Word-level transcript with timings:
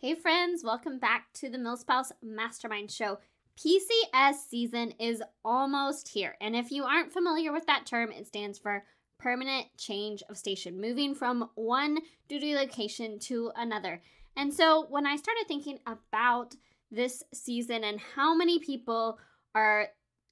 Hey, 0.00 0.14
friends, 0.14 0.62
welcome 0.62 1.00
back 1.00 1.32
to 1.34 1.50
the 1.50 1.58
MilSpouse 1.58 2.12
Mastermind 2.22 2.88
Show. 2.88 3.18
PCS 3.58 4.34
season 4.48 4.92
is 5.00 5.24
almost 5.44 6.10
here. 6.10 6.36
And 6.40 6.54
if 6.54 6.70
you 6.70 6.84
aren't 6.84 7.12
familiar 7.12 7.52
with 7.52 7.66
that 7.66 7.84
term, 7.84 8.12
it 8.12 8.28
stands 8.28 8.60
for 8.60 8.84
permanent 9.18 9.66
change 9.76 10.22
of 10.30 10.38
station, 10.38 10.80
moving 10.80 11.16
from 11.16 11.50
one 11.56 11.98
duty 12.28 12.54
location 12.54 13.18
to 13.22 13.50
another. 13.56 14.00
And 14.36 14.54
so 14.54 14.86
when 14.88 15.04
I 15.04 15.16
started 15.16 15.46
thinking 15.48 15.80
about 15.84 16.54
this 16.92 17.24
season 17.34 17.82
and 17.82 17.98
how 18.14 18.36
many 18.36 18.60
people 18.60 19.18
are 19.56 19.88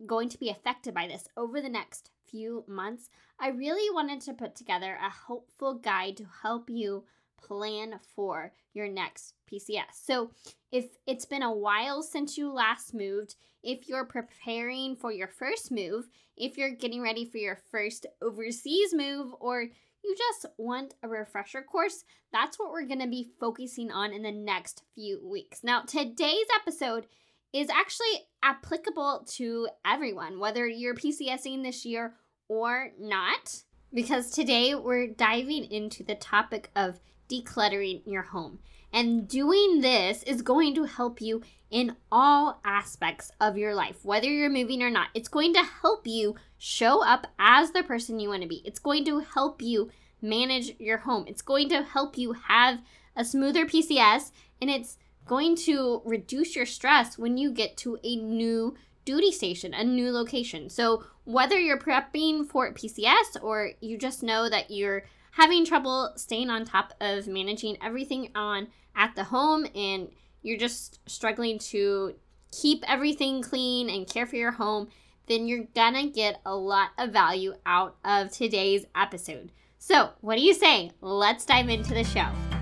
going 0.07 0.29
to 0.29 0.39
be 0.39 0.49
affected 0.49 0.95
by 0.95 1.09
this 1.09 1.27
over 1.37 1.61
the 1.61 1.69
next 1.69 2.13
few 2.31 2.63
months, 2.69 3.11
I 3.41 3.49
really 3.49 3.93
wanted 3.93 4.21
to 4.21 4.33
put 4.33 4.55
together 4.55 4.97
a 5.05 5.11
helpful 5.27 5.75
guide 5.75 6.19
to 6.19 6.27
help 6.43 6.71
you 6.71 7.03
plan 7.37 7.99
for 8.15 8.53
your 8.73 8.89
next 8.89 9.35
PCS. 9.51 9.95
So, 10.05 10.31
if 10.73 10.87
it's 11.07 11.25
been 11.25 11.43
a 11.43 11.53
while 11.53 12.03
since 12.03 12.37
you 12.37 12.53
last 12.53 12.93
moved, 12.93 13.37
if 13.63 13.89
you're 13.89 14.05
preparing 14.05 14.97
for 14.97 15.13
your 15.13 15.29
first 15.29 15.71
move, 15.71 16.09
if 16.37 16.59
you're 16.59 16.75
getting 16.75 17.01
ready 17.03 17.25
for 17.25 17.39
your 17.39 17.59
first 17.71 18.07
overseas 18.21 18.93
move, 18.93 19.33
or 19.41 19.63
you 19.63 20.17
just 20.17 20.47
want 20.59 20.95
a 21.03 21.09
refresher 21.09 21.63
course, 21.63 22.05
that's 22.33 22.59
what 22.59 22.71
we're 22.71 22.87
going 22.87 23.01
to 23.01 23.09
be 23.09 23.29
focusing 23.41 23.91
on 23.91 24.13
in 24.13 24.23
the 24.23 24.33
next 24.33 24.83
few 24.95 25.27
weeks. 25.27 25.65
Now, 25.65 25.83
today's 25.83 26.47
episode 26.61 27.07
is 27.53 27.71
actually 27.71 28.27
applicable 28.43 29.27
to 29.29 29.69
everyone, 29.85 30.39
whether 30.39 30.67
you're 30.67 30.95
PCSing 30.95 31.63
this 31.63 31.85
year 31.85 32.15
or 32.49 32.91
not, 33.01 33.63
because 33.93 34.31
today 34.31 34.75
we're 34.75 35.07
diving 35.07 35.65
into 35.65 36.03
the 36.03 36.15
topic 36.15 36.71
of 36.75 37.01
decluttering 37.31 38.03
your 38.05 38.23
home. 38.23 38.59
And 38.93 39.29
doing 39.29 39.81
this 39.81 40.23
is 40.23 40.43
going 40.43 40.75
to 40.77 40.85
help 40.85 41.21
you 41.21 41.43
in 41.71 41.97
all 42.11 42.61
aspects 42.65 43.31
of 43.41 43.59
your 43.59 43.75
life, 43.75 44.05
whether 44.05 44.29
you're 44.29 44.49
moving 44.49 44.83
or 44.83 44.91
not. 44.91 45.09
It's 45.15 45.29
going 45.29 45.53
to 45.55 45.63
help 45.63 46.07
you 46.07 46.37
show 46.57 47.05
up 47.05 47.27
as 47.39 47.73
the 47.73 47.83
person 47.83 48.21
you 48.21 48.29
want 48.29 48.43
to 48.43 48.49
be. 48.49 48.63
It's 48.65 48.79
going 48.79 49.05
to 49.07 49.19
help 49.21 49.61
you 49.61 49.91
manage 50.23 50.75
your 50.79 50.99
home. 50.99 51.25
It's 51.27 51.43
going 51.43 51.69
to 51.71 51.83
help 51.83 52.17
you 52.17 52.33
have 52.33 52.81
a 53.17 53.25
smoother 53.25 53.67
PCS 53.67 54.31
and 54.61 54.71
it's 54.71 54.99
going 55.27 55.57
to 55.57 56.01
reduce 56.05 56.55
your 56.55 56.67
stress 56.67 57.19
when 57.19 57.37
you 57.37 57.51
get 57.51 57.77
to 57.79 57.99
a 58.05 58.17
new 58.17 58.77
duty 59.05 59.33
station, 59.33 59.75
a 59.75 59.85
new 59.85 60.11
location. 60.13 60.71
So, 60.71 61.05
whether 61.27 61.59
you're 61.59 61.79
prepping 61.79 62.47
for 62.47 62.73
PCS 62.73 63.43
or 63.43 63.73
you 63.81 63.99
just 63.99 64.23
know 64.23 64.49
that 64.49 64.71
you're 64.71 65.03
having 65.33 65.67
trouble 65.67 66.13
staying 66.17 66.49
on 66.49 66.65
top 66.65 66.95
of 67.01 67.27
managing 67.27 67.77
everything 67.83 68.31
on 68.35 68.69
at 68.95 69.15
the 69.15 69.25
home 69.25 69.67
and 69.75 70.09
you're 70.43 70.57
just 70.57 71.01
struggling 71.09 71.59
to 71.59 72.15
keep 72.53 72.83
everything 72.89 73.43
clean 73.43 73.91
and 73.91 74.07
care 74.07 74.25
for 74.25 74.37
your 74.37 74.53
home, 74.53 74.89
then 75.27 75.47
you're 75.47 75.67
gonna 75.75 76.07
get 76.07 76.41
a 76.47 76.57
lot 76.57 76.91
of 76.97 77.11
value 77.11 77.55
out 77.67 77.97
of 78.05 78.31
today's 78.31 78.87
episode. 78.95 79.51
So, 79.79 80.11
what 80.21 80.37
do 80.37 80.43
you 80.43 80.55
say? 80.55 80.93
Let's 81.01 81.45
dive 81.45 81.69
into 81.69 81.93
the 81.93 82.05
show. 82.05 82.56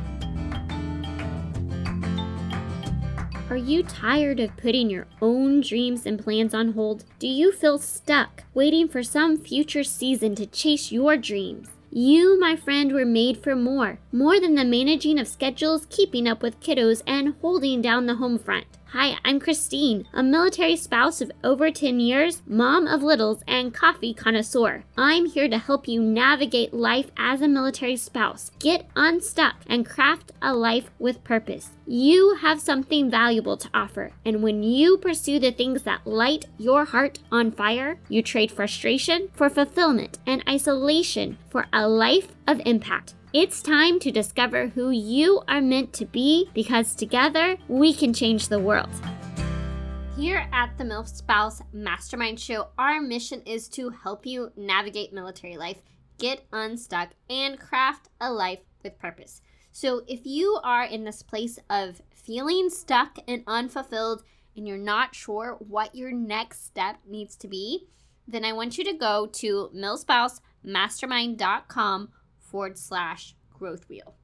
Are 3.50 3.58
you 3.58 3.82
tired 3.82 4.40
of 4.40 4.56
putting 4.56 4.88
your 4.88 5.06
own 5.20 5.60
dreams 5.60 6.06
and 6.06 6.18
plans 6.18 6.54
on 6.54 6.72
hold? 6.72 7.04
Do 7.18 7.28
you 7.28 7.52
feel 7.52 7.78
stuck, 7.78 8.42
waiting 8.54 8.88
for 8.88 9.02
some 9.02 9.36
future 9.36 9.84
season 9.84 10.34
to 10.36 10.46
chase 10.46 10.90
your 10.90 11.18
dreams? 11.18 11.68
You, 11.90 12.40
my 12.40 12.56
friend, 12.56 12.90
were 12.92 13.04
made 13.04 13.42
for 13.42 13.54
more. 13.54 13.98
More 14.10 14.40
than 14.40 14.54
the 14.54 14.64
managing 14.64 15.18
of 15.18 15.28
schedules, 15.28 15.86
keeping 15.90 16.26
up 16.26 16.42
with 16.42 16.58
kiddos, 16.60 17.02
and 17.06 17.34
holding 17.42 17.82
down 17.82 18.06
the 18.06 18.16
home 18.16 18.38
front. 18.38 18.66
Hi, 18.96 19.18
I'm 19.24 19.40
Christine, 19.40 20.06
a 20.12 20.22
military 20.22 20.76
spouse 20.76 21.20
of 21.20 21.32
over 21.42 21.68
10 21.72 21.98
years, 21.98 22.42
mom 22.46 22.86
of 22.86 23.02
littles, 23.02 23.42
and 23.44 23.74
coffee 23.74 24.14
connoisseur. 24.14 24.84
I'm 24.96 25.26
here 25.26 25.48
to 25.48 25.58
help 25.58 25.88
you 25.88 26.00
navigate 26.00 26.72
life 26.72 27.10
as 27.16 27.40
a 27.40 27.48
military 27.48 27.96
spouse, 27.96 28.52
get 28.60 28.88
unstuck, 28.94 29.56
and 29.66 29.84
craft 29.84 30.30
a 30.40 30.54
life 30.54 30.90
with 31.00 31.24
purpose. 31.24 31.70
You 31.88 32.36
have 32.40 32.60
something 32.60 33.10
valuable 33.10 33.56
to 33.56 33.70
offer, 33.74 34.12
and 34.24 34.44
when 34.44 34.62
you 34.62 34.96
pursue 34.98 35.40
the 35.40 35.50
things 35.50 35.82
that 35.82 36.06
light 36.06 36.44
your 36.56 36.84
heart 36.84 37.18
on 37.32 37.50
fire, 37.50 37.98
you 38.08 38.22
trade 38.22 38.52
frustration 38.52 39.28
for 39.34 39.50
fulfillment 39.50 40.20
and 40.24 40.44
isolation 40.48 41.36
for 41.50 41.66
a 41.72 41.88
life 41.88 42.28
of 42.46 42.62
impact. 42.64 43.14
It's 43.34 43.60
time 43.60 43.98
to 43.98 44.10
discover 44.12 44.68
who 44.68 44.90
you 44.90 45.42
are 45.48 45.60
meant 45.60 45.92
to 45.94 46.04
be 46.04 46.48
because 46.54 46.94
together 46.94 47.56
we 47.66 47.92
can 47.92 48.14
change 48.14 48.46
the 48.46 48.60
world. 48.60 48.90
Here 50.16 50.48
at 50.52 50.78
the 50.78 50.84
MilSpouse 50.84 51.60
Mastermind 51.72 52.38
Show, 52.38 52.68
our 52.78 53.00
mission 53.00 53.42
is 53.44 53.66
to 53.70 53.90
help 53.90 54.24
you 54.24 54.52
navigate 54.56 55.12
military 55.12 55.56
life, 55.56 55.78
get 56.16 56.46
unstuck, 56.52 57.08
and 57.28 57.58
craft 57.58 58.08
a 58.20 58.32
life 58.32 58.60
with 58.84 59.00
purpose. 59.00 59.42
So, 59.72 60.02
if 60.06 60.24
you 60.24 60.60
are 60.62 60.84
in 60.84 61.02
this 61.02 61.24
place 61.24 61.58
of 61.68 62.02
feeling 62.14 62.70
stuck 62.70 63.18
and 63.26 63.42
unfulfilled, 63.48 64.22
and 64.56 64.68
you're 64.68 64.78
not 64.78 65.16
sure 65.16 65.56
what 65.58 65.96
your 65.96 66.12
next 66.12 66.64
step 66.64 66.98
needs 67.04 67.34
to 67.38 67.48
be, 67.48 67.88
then 68.28 68.44
I 68.44 68.52
want 68.52 68.78
you 68.78 68.84
to 68.84 68.92
go 68.92 69.26
to 69.26 69.70
milspousemastermind.com 69.74 72.10
forward 72.54 72.78
slash 72.78 73.34
growth 73.52 73.88
wheel. 73.88 74.14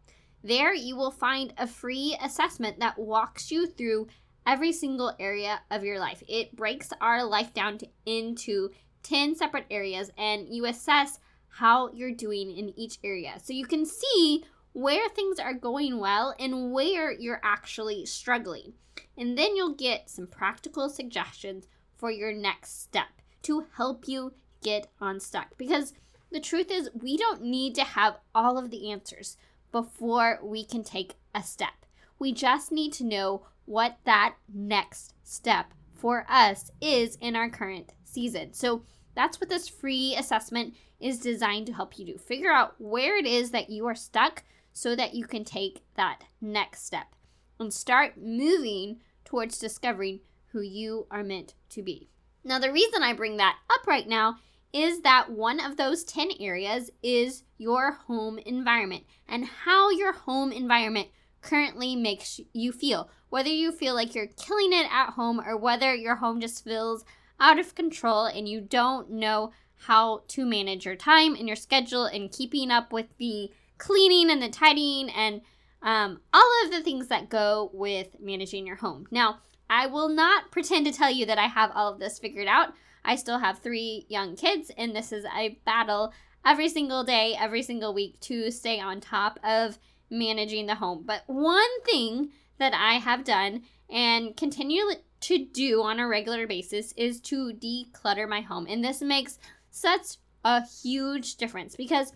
There, 0.45 0.73
you 0.73 0.95
will 0.95 1.11
find 1.11 1.53
a 1.59 1.67
free 1.67 2.17
assessment 2.23 2.79
that 2.79 2.97
walks 2.97 3.51
you 3.51 3.67
through 3.67 4.07
every 4.47 4.71
single 4.71 5.13
area 5.19 5.63
of 5.69 5.83
your 5.83 5.99
life. 5.99 6.23
It 6.29 6.55
breaks 6.55 6.91
our 7.01 7.25
life 7.25 7.53
down 7.53 7.79
to, 7.79 7.89
into 8.07 8.71
10 9.03 9.35
separate 9.35 9.67
areas, 9.69 10.13
and 10.17 10.47
you 10.49 10.65
assess 10.67 11.19
how 11.49 11.91
you're 11.93 12.15
doing 12.15 12.57
in 12.57 12.73
each 12.79 12.99
area. 13.03 13.35
So 13.43 13.53
you 13.53 13.67
can 13.67 13.85
see 13.85 14.45
where 14.75 15.09
things 15.09 15.41
are 15.41 15.53
going 15.53 15.99
well 15.99 16.33
and 16.39 16.71
where 16.71 17.11
you're 17.11 17.41
actually 17.43 18.07
struggling. 18.07 18.75
And 19.19 19.37
then 19.37 19.57
you'll 19.57 19.75
get 19.75 20.09
some 20.09 20.29
practical 20.29 20.89
suggestions 20.89 21.67
for 21.97 22.13
your 22.13 22.33
next 22.33 22.81
step 22.81 23.09
to 23.43 23.67
help 23.77 24.07
you 24.07 24.35
get 24.63 24.87
unstuck. 25.01 25.59
Because 25.59 25.95
the 26.31 26.41
truth 26.41 26.71
is, 26.71 26.91
we 26.95 27.17
don't 27.17 27.43
need 27.43 27.75
to 27.77 27.85
have 27.85 28.19
all 28.35 28.59
of 28.59 28.71
the 28.71 28.91
answers 28.91 29.37
before 29.73 30.39
we 30.43 30.65
can 30.65 30.85
take 30.85 31.15
a 31.35 31.43
step. 31.43 31.87
We 32.19 32.33
just 32.33 32.71
need 32.71 32.93
to 32.95 33.05
know 33.05 33.47
what 33.65 33.99
that 34.05 34.35
next 34.53 35.15
step 35.23 35.73
for 35.95 36.27
us 36.29 36.71
is 36.81 37.17
in 37.21 37.37
our 37.37 37.49
current 37.49 37.93
season. 38.05 38.53
So 38.53 38.83
that's 39.15 39.41
what 39.41 39.49
this 39.49 39.69
free 39.69 40.15
assessment 40.17 40.75
is 40.99 41.19
designed 41.19 41.67
to 41.67 41.73
help 41.73 41.99
you 41.99 42.07
do. 42.07 42.19
Figure 42.19 42.53
out 42.53 42.75
where 42.79 43.17
it 43.17 43.27
is 43.27 43.51
that 43.51 43.71
you 43.71 43.87
are 43.87 43.95
stuck 43.95 44.45
so 44.73 44.95
that 44.97 45.15
you 45.15 45.25
can 45.25 45.45
take 45.45 45.83
that 45.97 46.25
next 46.41 46.87
step 46.87 47.15
and 47.59 47.73
start 47.73 48.15
moving 48.17 49.01
towards 49.25 49.59
discovering 49.59 50.21
who 50.53 50.61
you 50.61 51.07
are 51.11 51.23
meant 51.23 51.55
to 51.71 51.83
be. 51.83 52.09
Now, 52.43 52.59
the 52.59 52.73
reason 52.73 53.03
I 53.03 53.13
bring 53.13 53.37
that 53.37 53.59
up 53.71 53.87
right 53.87 54.09
now 54.09 54.39
is 54.73 55.01
that 55.03 55.31
one 55.31 55.59
of 55.61 55.77
those 55.77 56.05
10 56.05 56.31
areas 56.39 56.91
is 57.03 57.43
your 57.59 57.93
home 57.93 58.39
environment 58.39 59.05
and 59.29 59.45
how 59.45 59.91
your 59.91 60.13
home 60.13 60.53
environment 60.53 61.09
currently 61.41 61.97
makes 61.97 62.41
you 62.53 62.73
feel. 62.73 63.11
Whether 63.29 63.49
you 63.49 63.73
feel 63.73 63.95
like 63.95 64.15
you're 64.15 64.27
killing 64.27 64.73
it 64.73 64.87
at 64.91 65.11
home 65.11 65.41
or 65.41 65.57
whether 65.57 65.95
your 65.95 66.17
home 66.17 66.41
just 66.41 66.65
feels 66.65 67.05
out 67.39 67.59
of 67.59 67.75
control 67.75 68.27
and 68.27 68.49
you 68.49 68.61
don't 68.61 69.11
know 69.11 69.53
how 69.87 70.23
to 70.29 70.45
manage 70.45 70.85
your 70.85 70.97
time 70.97 71.35
and 71.35 71.47
your 71.47 71.57
schedule 71.57 72.05
and 72.05 72.31
keeping 72.31 72.71
up 72.71 72.93
with 72.93 73.07
the 73.19 73.51
cleaning 73.79 74.31
and 74.31 74.43
the 74.43 74.49
tidying 74.49 75.09
and 75.11 75.41
um, 75.83 76.21
all 76.35 76.65
of 76.65 76.71
the 76.71 76.83
things 76.83 77.09
that 77.09 77.31
go 77.31 77.71
with 77.73 78.09
managing 78.21 78.67
your 78.67 78.77
home. 78.77 79.07
Now, 79.11 79.39
I 79.71 79.87
will 79.87 80.09
not 80.09 80.51
pretend 80.51 80.85
to 80.87 80.93
tell 80.93 81.11
you 81.11 81.25
that 81.27 81.39
I 81.39 81.47
have 81.47 81.71
all 81.75 81.93
of 81.93 81.99
this 81.99 82.19
figured 82.19 82.49
out. 82.49 82.75
I 83.05 83.17
still 83.17 83.39
have 83.39 83.59
three 83.59 84.07
young 84.09 84.37
kids, 84.37 84.71
and 84.77 84.95
this 84.95 85.13
is 85.13 85.25
a 85.25 85.59
battle 85.65 86.13
every 86.45 86.69
single 86.69 87.05
day, 87.05 87.37
every 87.39 87.63
single 87.63 87.95
week 87.95 88.19
to 88.21 88.51
stay 88.51 88.81
on 88.81 89.01
top 89.01 89.39
of 89.45 89.79
managing 90.11 90.67
the 90.67 90.75
home. 90.75 91.05
But 91.07 91.23
one 91.27 91.83
thing 91.85 92.31
that 92.59 92.75
I 92.75 92.95
have 92.95 93.25
done 93.25 93.63
and 93.89 94.37
continue 94.37 94.85
to 95.21 95.39
do 95.39 95.83
on 95.83 96.01
a 96.01 96.09
regular 96.09 96.47
basis 96.47 96.93
is 96.97 97.21
to 97.23 97.53
declutter 97.53 98.29
my 98.29 98.41
home. 98.41 98.67
And 98.69 98.85
this 98.85 99.03
makes 99.03 99.39
such 99.71 100.17
a 100.45 100.63
huge 100.67 101.37
difference 101.37 101.77
because 101.77 102.13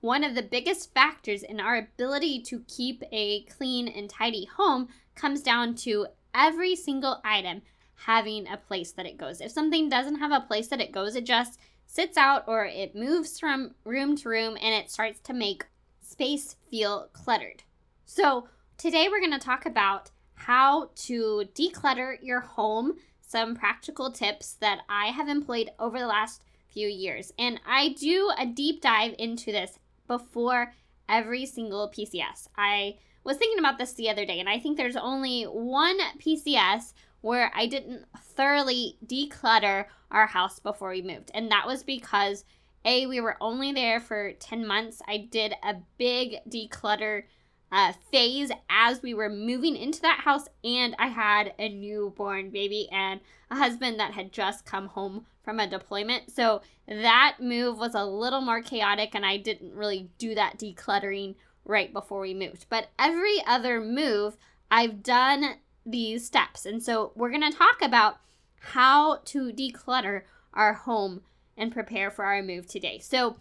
one 0.00 0.22
of 0.22 0.34
the 0.34 0.42
biggest 0.42 0.94
factors 0.94 1.42
in 1.42 1.58
our 1.58 1.76
ability 1.76 2.42
to 2.42 2.62
keep 2.68 3.02
a 3.10 3.42
clean 3.44 3.88
and 3.88 4.08
tidy 4.08 4.44
home 4.56 4.88
comes 5.14 5.42
down 5.42 5.74
to 5.74 6.06
every 6.34 6.76
single 6.76 7.20
item 7.24 7.62
having 7.96 8.46
a 8.48 8.56
place 8.56 8.92
that 8.92 9.06
it 9.06 9.16
goes. 9.16 9.40
If 9.40 9.50
something 9.50 9.88
doesn't 9.88 10.18
have 10.18 10.32
a 10.32 10.46
place 10.46 10.68
that 10.68 10.80
it 10.80 10.92
goes, 10.92 11.16
it 11.16 11.24
just 11.24 11.58
sits 11.86 12.16
out 12.16 12.44
or 12.46 12.64
it 12.64 12.94
moves 12.94 13.38
from 13.38 13.74
room 13.84 14.16
to 14.16 14.28
room 14.28 14.56
and 14.60 14.74
it 14.74 14.90
starts 14.90 15.20
to 15.20 15.32
make 15.32 15.66
space 16.00 16.56
feel 16.70 17.08
cluttered. 17.12 17.62
So, 18.04 18.48
Today, 18.78 19.08
we're 19.08 19.20
going 19.20 19.32
to 19.32 19.38
talk 19.38 19.64
about 19.64 20.10
how 20.34 20.90
to 20.94 21.44
declutter 21.54 22.18
your 22.20 22.40
home, 22.40 22.96
some 23.22 23.56
practical 23.56 24.12
tips 24.12 24.52
that 24.60 24.80
I 24.86 25.06
have 25.06 25.28
employed 25.28 25.70
over 25.78 25.98
the 25.98 26.06
last 26.06 26.42
few 26.68 26.86
years. 26.86 27.32
And 27.38 27.58
I 27.66 27.94
do 27.98 28.30
a 28.38 28.44
deep 28.44 28.82
dive 28.82 29.14
into 29.18 29.50
this 29.50 29.78
before 30.06 30.74
every 31.08 31.46
single 31.46 31.88
PCS. 31.90 32.48
I 32.58 32.98
was 33.24 33.38
thinking 33.38 33.58
about 33.58 33.78
this 33.78 33.94
the 33.94 34.10
other 34.10 34.26
day, 34.26 34.40
and 34.40 34.48
I 34.48 34.58
think 34.58 34.76
there's 34.76 34.94
only 34.94 35.44
one 35.44 35.98
PCS 36.18 36.92
where 37.26 37.50
I 37.56 37.66
didn't 37.66 38.04
thoroughly 38.16 38.98
declutter 39.04 39.86
our 40.12 40.28
house 40.28 40.60
before 40.60 40.90
we 40.90 41.02
moved. 41.02 41.32
And 41.34 41.50
that 41.50 41.66
was 41.66 41.82
because 41.82 42.44
A, 42.84 43.06
we 43.06 43.20
were 43.20 43.36
only 43.40 43.72
there 43.72 43.98
for 43.98 44.34
10 44.34 44.64
months. 44.64 45.02
I 45.08 45.26
did 45.28 45.52
a 45.64 45.74
big 45.98 46.36
declutter 46.48 47.24
uh, 47.72 47.94
phase 48.12 48.52
as 48.70 49.02
we 49.02 49.12
were 49.12 49.28
moving 49.28 49.74
into 49.74 50.00
that 50.02 50.20
house, 50.20 50.46
and 50.62 50.94
I 51.00 51.08
had 51.08 51.52
a 51.58 51.68
newborn 51.68 52.50
baby 52.50 52.88
and 52.92 53.18
a 53.50 53.56
husband 53.56 53.98
that 53.98 54.12
had 54.12 54.30
just 54.30 54.64
come 54.64 54.86
home 54.86 55.26
from 55.42 55.58
a 55.58 55.68
deployment. 55.68 56.30
So 56.30 56.62
that 56.86 57.38
move 57.40 57.76
was 57.76 57.96
a 57.96 58.04
little 58.04 58.40
more 58.40 58.62
chaotic, 58.62 59.16
and 59.16 59.26
I 59.26 59.36
didn't 59.36 59.74
really 59.74 60.10
do 60.18 60.36
that 60.36 60.58
decluttering 60.58 61.34
right 61.64 61.92
before 61.92 62.20
we 62.20 62.34
moved. 62.34 62.66
But 62.68 62.90
every 63.00 63.44
other 63.48 63.80
move, 63.80 64.36
I've 64.70 65.02
done 65.02 65.56
these 65.86 66.26
steps. 66.26 66.66
And 66.66 66.82
so 66.82 67.12
we're 67.14 67.30
going 67.30 67.50
to 67.50 67.56
talk 67.56 67.80
about 67.80 68.18
how 68.60 69.18
to 69.26 69.52
declutter 69.52 70.22
our 70.52 70.74
home 70.74 71.22
and 71.56 71.72
prepare 71.72 72.10
for 72.10 72.24
our 72.24 72.42
move 72.42 72.66
today. 72.66 72.98
So 72.98 73.36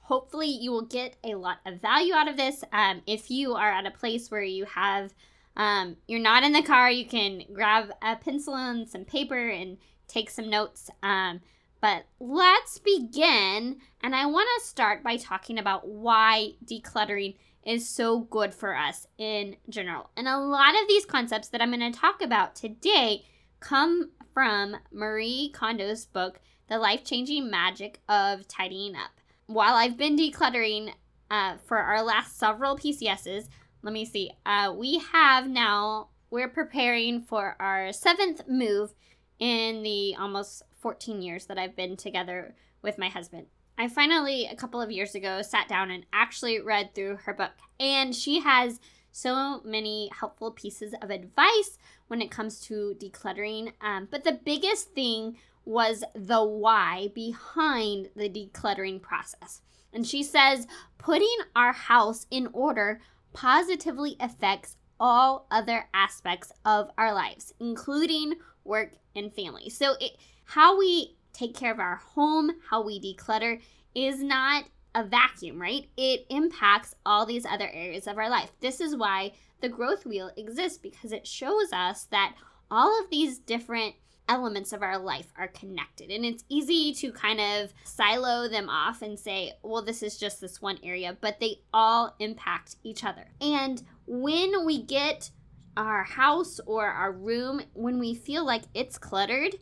hopefully 0.00 0.48
you 0.48 0.72
will 0.72 0.86
get 0.86 1.16
a 1.22 1.34
lot 1.36 1.58
of 1.64 1.80
value 1.80 2.14
out 2.14 2.28
of 2.28 2.36
this. 2.36 2.64
Um, 2.72 3.02
if 3.06 3.30
you 3.30 3.54
are 3.54 3.70
at 3.70 3.86
a 3.86 3.90
place 3.90 4.30
where 4.30 4.42
you 4.42 4.64
have 4.64 5.12
um, 5.58 5.96
you're 6.06 6.20
not 6.20 6.44
in 6.44 6.52
the 6.52 6.62
car, 6.62 6.88
you 6.88 7.04
can 7.04 7.42
grab 7.52 7.90
a 8.00 8.14
pencil 8.14 8.54
and 8.54 8.88
some 8.88 9.04
paper 9.04 9.48
and 9.48 9.76
take 10.06 10.30
some 10.30 10.48
notes. 10.48 10.88
Um, 11.02 11.40
but 11.80 12.06
let's 12.20 12.78
begin. 12.78 13.78
And 14.02 14.14
I 14.14 14.26
want 14.26 14.48
to 14.58 14.66
start 14.66 15.02
by 15.02 15.16
talking 15.16 15.58
about 15.58 15.88
why 15.88 16.52
decluttering 16.64 17.36
is 17.64 17.88
so 17.88 18.20
good 18.20 18.54
for 18.54 18.74
us 18.74 19.06
in 19.18 19.56
general. 19.68 20.10
And 20.16 20.26
a 20.26 20.38
lot 20.38 20.74
of 20.80 20.88
these 20.88 21.04
concepts 21.04 21.48
that 21.48 21.60
I'm 21.60 21.72
going 21.72 21.92
to 21.92 21.98
talk 21.98 22.22
about 22.22 22.54
today 22.54 23.24
come 23.60 24.10
from 24.32 24.76
Marie 24.92 25.52
Kondo's 25.54 26.06
book, 26.06 26.40
The 26.68 26.78
Life 26.78 27.04
Changing 27.04 27.50
Magic 27.50 28.00
of 28.08 28.46
Tidying 28.48 28.94
Up. 28.96 29.10
While 29.46 29.74
I've 29.74 29.96
been 29.96 30.16
decluttering 30.16 30.92
uh, 31.30 31.56
for 31.64 31.78
our 31.78 32.02
last 32.02 32.38
several 32.38 32.76
PCSs, 32.76 33.48
let 33.82 33.92
me 33.92 34.04
see, 34.04 34.30
uh, 34.46 34.72
we 34.76 34.98
have 35.12 35.48
now, 35.48 36.08
we're 36.30 36.48
preparing 36.48 37.22
for 37.22 37.56
our 37.60 37.92
seventh 37.92 38.48
move 38.48 38.94
in 39.38 39.82
the 39.82 40.16
almost 40.18 40.62
14 40.88 41.20
years 41.20 41.44
that 41.44 41.58
I've 41.58 41.76
been 41.76 41.98
together 41.98 42.54
with 42.80 42.96
my 42.96 43.10
husband. 43.10 43.48
I 43.76 43.88
finally, 43.88 44.46
a 44.50 44.56
couple 44.56 44.80
of 44.80 44.90
years 44.90 45.14
ago, 45.14 45.42
sat 45.42 45.68
down 45.68 45.90
and 45.90 46.06
actually 46.14 46.62
read 46.62 46.94
through 46.94 47.16
her 47.24 47.34
book. 47.34 47.50
And 47.78 48.16
she 48.16 48.40
has 48.40 48.80
so 49.12 49.60
many 49.66 50.10
helpful 50.18 50.50
pieces 50.50 50.94
of 51.02 51.10
advice 51.10 51.76
when 52.06 52.22
it 52.22 52.30
comes 52.30 52.58
to 52.68 52.96
decluttering. 52.98 53.74
Um, 53.82 54.08
but 54.10 54.24
the 54.24 54.40
biggest 54.42 54.94
thing 54.94 55.36
was 55.66 56.04
the 56.14 56.42
why 56.42 57.10
behind 57.14 58.08
the 58.16 58.30
decluttering 58.30 59.02
process. 59.02 59.60
And 59.92 60.06
she 60.06 60.22
says, 60.22 60.66
putting 60.96 61.36
our 61.54 61.74
house 61.74 62.26
in 62.30 62.48
order 62.54 63.02
positively 63.34 64.16
affects 64.20 64.76
all 64.98 65.48
other 65.50 65.90
aspects 65.92 66.50
of 66.64 66.88
our 66.96 67.12
lives, 67.12 67.52
including 67.60 68.36
work 68.64 68.92
and 69.14 69.34
family. 69.34 69.68
So, 69.68 69.96
it, 70.00 70.12
how 70.48 70.78
we 70.78 71.14
take 71.34 71.54
care 71.54 71.70
of 71.70 71.78
our 71.78 71.96
home, 71.96 72.50
how 72.70 72.82
we 72.82 72.98
declutter, 72.98 73.60
is 73.94 74.22
not 74.22 74.64
a 74.94 75.04
vacuum, 75.04 75.60
right? 75.60 75.88
It 75.96 76.24
impacts 76.30 76.94
all 77.04 77.26
these 77.26 77.44
other 77.44 77.68
areas 77.68 78.06
of 78.06 78.16
our 78.16 78.30
life. 78.30 78.50
This 78.60 78.80
is 78.80 78.96
why 78.96 79.32
the 79.60 79.68
growth 79.68 80.06
wheel 80.06 80.30
exists 80.38 80.78
because 80.78 81.12
it 81.12 81.26
shows 81.26 81.70
us 81.70 82.04
that 82.04 82.34
all 82.70 82.98
of 82.98 83.10
these 83.10 83.38
different 83.38 83.94
elements 84.26 84.72
of 84.72 84.82
our 84.82 84.98
life 84.98 85.30
are 85.36 85.48
connected. 85.48 86.10
And 86.10 86.24
it's 86.24 86.44
easy 86.48 86.94
to 86.94 87.12
kind 87.12 87.40
of 87.40 87.74
silo 87.84 88.48
them 88.48 88.70
off 88.70 89.02
and 89.02 89.18
say, 89.18 89.52
well, 89.62 89.82
this 89.82 90.02
is 90.02 90.16
just 90.16 90.40
this 90.40 90.62
one 90.62 90.78
area, 90.82 91.14
but 91.20 91.40
they 91.40 91.60
all 91.74 92.16
impact 92.20 92.76
each 92.82 93.04
other. 93.04 93.26
And 93.42 93.82
when 94.06 94.64
we 94.64 94.82
get 94.82 95.30
our 95.76 96.04
house 96.04 96.58
or 96.64 96.86
our 96.86 97.12
room, 97.12 97.60
when 97.74 97.98
we 97.98 98.14
feel 98.14 98.46
like 98.46 98.62
it's 98.72 98.96
cluttered, 98.96 99.54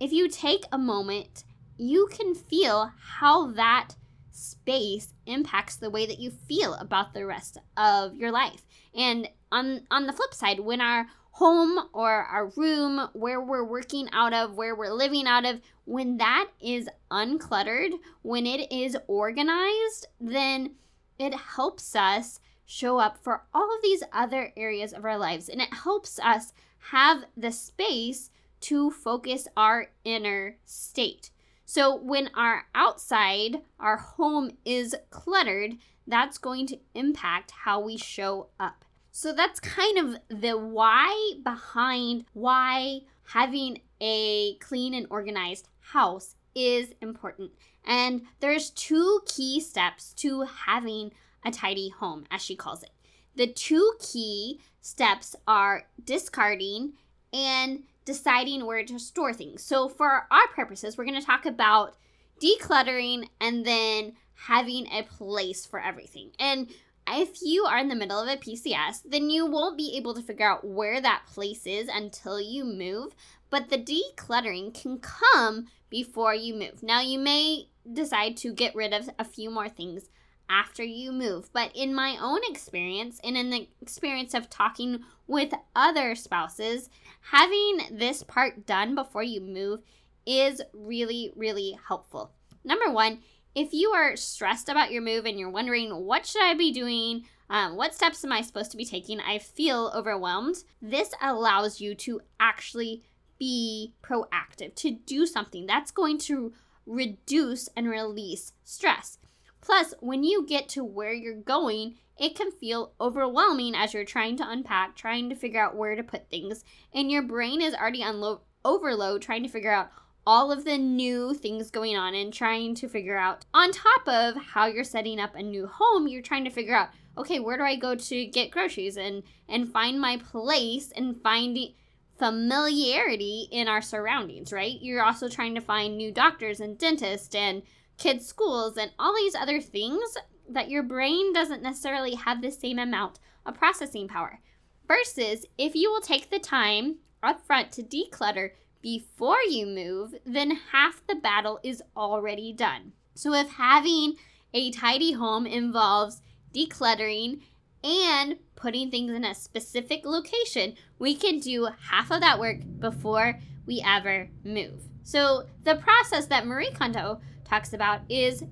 if 0.00 0.12
you 0.12 0.28
take 0.28 0.64
a 0.72 0.78
moment, 0.78 1.44
you 1.76 2.08
can 2.10 2.34
feel 2.34 2.92
how 2.98 3.50
that 3.52 3.90
space 4.30 5.14
impacts 5.26 5.76
the 5.76 5.90
way 5.90 6.06
that 6.06 6.18
you 6.18 6.30
feel 6.30 6.74
about 6.74 7.14
the 7.14 7.24
rest 7.24 7.58
of 7.76 8.16
your 8.16 8.30
life. 8.30 8.64
And 8.94 9.28
on 9.50 9.82
on 9.90 10.06
the 10.06 10.12
flip 10.12 10.34
side, 10.34 10.60
when 10.60 10.80
our 10.80 11.06
home 11.32 11.88
or 11.92 12.10
our 12.10 12.46
room 12.56 13.08
where 13.12 13.40
we're 13.40 13.64
working 13.64 14.08
out 14.12 14.32
of, 14.32 14.54
where 14.54 14.74
we're 14.74 14.92
living 14.92 15.26
out 15.26 15.44
of, 15.44 15.60
when 15.84 16.16
that 16.16 16.48
is 16.60 16.88
uncluttered, 17.10 17.92
when 18.22 18.46
it 18.46 18.72
is 18.72 18.96
organized, 19.06 20.08
then 20.18 20.74
it 21.18 21.34
helps 21.34 21.94
us 21.94 22.40
show 22.64 22.98
up 22.98 23.22
for 23.22 23.42
all 23.54 23.74
of 23.74 23.82
these 23.82 24.02
other 24.12 24.52
areas 24.56 24.92
of 24.92 25.04
our 25.04 25.18
lives 25.18 25.48
and 25.48 25.60
it 25.60 25.72
helps 25.72 26.18
us 26.18 26.52
have 26.90 27.24
the 27.36 27.52
space 27.52 28.30
to 28.66 28.90
focus 28.90 29.46
our 29.56 29.88
inner 30.04 30.56
state. 30.64 31.30
So 31.64 31.94
when 31.94 32.30
our 32.34 32.66
outside, 32.74 33.62
our 33.78 33.96
home 33.96 34.52
is 34.64 34.94
cluttered, 35.10 35.74
that's 36.06 36.38
going 36.38 36.66
to 36.68 36.78
impact 36.94 37.50
how 37.50 37.80
we 37.80 37.96
show 37.96 38.48
up. 38.58 38.84
So 39.12 39.32
that's 39.32 39.60
kind 39.60 39.98
of 39.98 40.16
the 40.28 40.58
why 40.58 41.34
behind 41.42 42.24
why 42.32 43.00
having 43.24 43.80
a 44.00 44.56
clean 44.56 44.94
and 44.94 45.06
organized 45.10 45.68
house 45.80 46.34
is 46.54 46.88
important. 47.00 47.52
And 47.84 48.22
there's 48.40 48.70
two 48.70 49.20
key 49.26 49.60
steps 49.60 50.12
to 50.14 50.42
having 50.42 51.12
a 51.44 51.50
tidy 51.50 51.88
home, 51.90 52.26
as 52.30 52.42
she 52.42 52.56
calls 52.56 52.82
it. 52.82 52.90
The 53.36 53.46
two 53.46 53.92
key 54.00 54.60
steps 54.80 55.36
are 55.46 55.84
discarding 56.02 56.94
and 57.32 57.84
deciding 58.06 58.64
where 58.64 58.84
to 58.84 58.98
store 58.98 59.34
things. 59.34 59.62
So, 59.62 59.88
for 59.88 60.26
our 60.30 60.48
purposes, 60.54 60.96
we're 60.96 61.04
going 61.04 61.20
to 61.20 61.26
talk 61.26 61.44
about 61.44 61.96
decluttering 62.40 63.28
and 63.40 63.66
then 63.66 64.14
having 64.46 64.86
a 64.86 65.02
place 65.02 65.66
for 65.66 65.80
everything. 65.80 66.30
And 66.38 66.70
if 67.08 67.38
you 67.42 67.64
are 67.64 67.78
in 67.78 67.88
the 67.88 67.94
middle 67.94 68.20
of 68.20 68.28
a 68.28 68.36
PCS, 68.36 69.02
then 69.04 69.28
you 69.28 69.46
won't 69.46 69.76
be 69.76 69.94
able 69.96 70.14
to 70.14 70.22
figure 70.22 70.48
out 70.48 70.66
where 70.66 71.00
that 71.00 71.26
place 71.26 71.66
is 71.66 71.88
until 71.92 72.40
you 72.40 72.64
move. 72.64 73.14
But 73.50 73.68
the 73.68 73.78
decluttering 73.78 74.74
can 74.74 74.98
come 74.98 75.66
before 75.88 76.34
you 76.34 76.54
move. 76.54 76.82
Now, 76.82 77.00
you 77.00 77.18
may 77.18 77.68
decide 77.90 78.36
to 78.38 78.52
get 78.52 78.74
rid 78.74 78.92
of 78.92 79.08
a 79.18 79.24
few 79.24 79.50
more 79.50 79.68
things 79.68 80.08
after 80.48 80.82
you 80.82 81.12
move. 81.12 81.50
But 81.52 81.70
in 81.74 81.94
my 81.94 82.16
own 82.20 82.40
experience, 82.48 83.20
and 83.24 83.36
in 83.36 83.50
the 83.50 83.68
experience 83.80 84.34
of 84.34 84.50
talking 84.50 85.04
with 85.26 85.52
other 85.74 86.14
spouses, 86.14 86.88
having 87.32 87.80
this 87.90 88.22
part 88.22 88.66
done 88.66 88.94
before 88.94 89.22
you 89.22 89.40
move 89.40 89.80
is 90.26 90.60
really, 90.72 91.32
really 91.36 91.78
helpful. 91.88 92.32
Number 92.64 92.90
one, 92.90 93.20
if 93.54 93.72
you 93.72 93.90
are 93.90 94.16
stressed 94.16 94.68
about 94.68 94.90
your 94.92 95.02
move 95.02 95.24
and 95.24 95.38
you're 95.38 95.50
wondering, 95.50 95.90
what 96.04 96.26
should 96.26 96.42
I 96.42 96.54
be 96.54 96.72
doing? 96.72 97.24
Um, 97.48 97.76
what 97.76 97.94
steps 97.94 98.24
am 98.24 98.32
I 98.32 98.42
supposed 98.42 98.70
to 98.72 98.76
be 98.76 98.84
taking? 98.84 99.20
I 99.20 99.38
feel 99.38 99.92
overwhelmed. 99.94 100.56
This 100.82 101.12
allows 101.22 101.80
you 101.80 101.94
to 101.94 102.20
actually 102.38 103.02
be 103.38 103.94
proactive, 104.02 104.74
to 104.74 104.90
do 104.90 105.26
something 105.26 105.66
that's 105.66 105.90
going 105.90 106.18
to 106.18 106.52
reduce 106.86 107.68
and 107.76 107.88
release 107.88 108.52
stress. 108.64 109.18
Plus, 109.66 109.94
when 109.98 110.22
you 110.22 110.46
get 110.46 110.68
to 110.68 110.84
where 110.84 111.12
you're 111.12 111.34
going, 111.34 111.96
it 112.16 112.36
can 112.36 112.52
feel 112.52 112.92
overwhelming 113.00 113.74
as 113.74 113.92
you're 113.92 114.04
trying 114.04 114.36
to 114.36 114.48
unpack, 114.48 114.94
trying 114.94 115.28
to 115.28 115.34
figure 115.34 115.60
out 115.60 115.74
where 115.74 115.96
to 115.96 116.04
put 116.04 116.30
things, 116.30 116.64
and 116.94 117.10
your 117.10 117.22
brain 117.22 117.60
is 117.60 117.74
already 117.74 118.00
on 118.00 118.20
lo- 118.20 118.42
overload 118.64 119.22
trying 119.22 119.42
to 119.42 119.48
figure 119.48 119.72
out 119.72 119.90
all 120.24 120.52
of 120.52 120.64
the 120.64 120.78
new 120.78 121.34
things 121.34 121.70
going 121.70 121.96
on 121.96 122.14
and 122.14 122.32
trying 122.32 122.76
to 122.76 122.88
figure 122.88 123.16
out 123.16 123.44
on 123.52 123.72
top 123.72 124.06
of 124.06 124.36
how 124.36 124.66
you're 124.66 124.84
setting 124.84 125.20
up 125.20 125.34
a 125.34 125.42
new 125.42 125.68
home 125.68 126.08
you're 126.08 126.20
trying 126.20 126.42
to 126.42 126.50
figure 126.50 126.74
out 126.74 126.88
okay 127.16 127.38
where 127.38 127.56
do 127.56 127.62
i 127.62 127.76
go 127.76 127.94
to 127.94 128.26
get 128.26 128.50
groceries 128.50 128.96
and 128.96 129.22
and 129.48 129.72
find 129.72 130.00
my 130.00 130.16
place 130.16 130.92
and 130.96 131.22
finding 131.22 131.72
familiarity 132.18 133.46
in 133.50 133.68
our 133.68 133.82
surroundings 133.82 134.52
right? 134.52 134.78
You're 134.80 135.04
also 135.04 135.28
trying 135.28 135.54
to 135.54 135.60
find 135.60 135.96
new 135.96 136.10
doctors 136.10 136.60
and 136.60 136.78
dentists 136.78 137.34
and 137.34 137.62
kids' 137.98 138.26
schools, 138.26 138.76
and 138.76 138.90
all 138.98 139.14
these 139.14 139.34
other 139.34 139.60
things 139.60 140.16
that 140.48 140.70
your 140.70 140.82
brain 140.82 141.32
doesn't 141.32 141.62
necessarily 141.62 142.14
have 142.14 142.42
the 142.42 142.50
same 142.50 142.78
amount 142.78 143.18
of 143.44 143.54
processing 143.54 144.08
power. 144.08 144.40
Versus 144.86 145.44
if 145.58 145.74
you 145.74 145.90
will 145.90 146.00
take 146.00 146.30
the 146.30 146.38
time 146.38 146.96
up 147.22 147.44
front 147.44 147.72
to 147.72 147.82
declutter 147.82 148.50
before 148.80 149.40
you 149.48 149.66
move, 149.66 150.14
then 150.24 150.60
half 150.70 151.02
the 151.08 151.16
battle 151.16 151.58
is 151.64 151.82
already 151.96 152.52
done. 152.52 152.92
So 153.14 153.32
if 153.32 153.48
having 153.50 154.14
a 154.54 154.70
tidy 154.70 155.12
home 155.12 155.46
involves 155.46 156.22
decluttering 156.54 157.40
and 157.82 158.36
putting 158.54 158.90
things 158.90 159.12
in 159.12 159.24
a 159.24 159.34
specific 159.34 160.04
location, 160.04 160.74
we 160.98 161.14
can 161.14 161.38
do 161.38 161.68
half 161.90 162.10
of 162.10 162.20
that 162.20 162.38
work 162.38 162.58
before 162.78 163.40
we 163.66 163.82
ever 163.84 164.28
move. 164.44 164.82
So, 165.02 165.44
the 165.62 165.76
process 165.76 166.26
that 166.26 166.46
Marie 166.46 166.72
Kondo 166.72 167.20
talks 167.46 167.72
about 167.72 168.00
is 168.08 168.44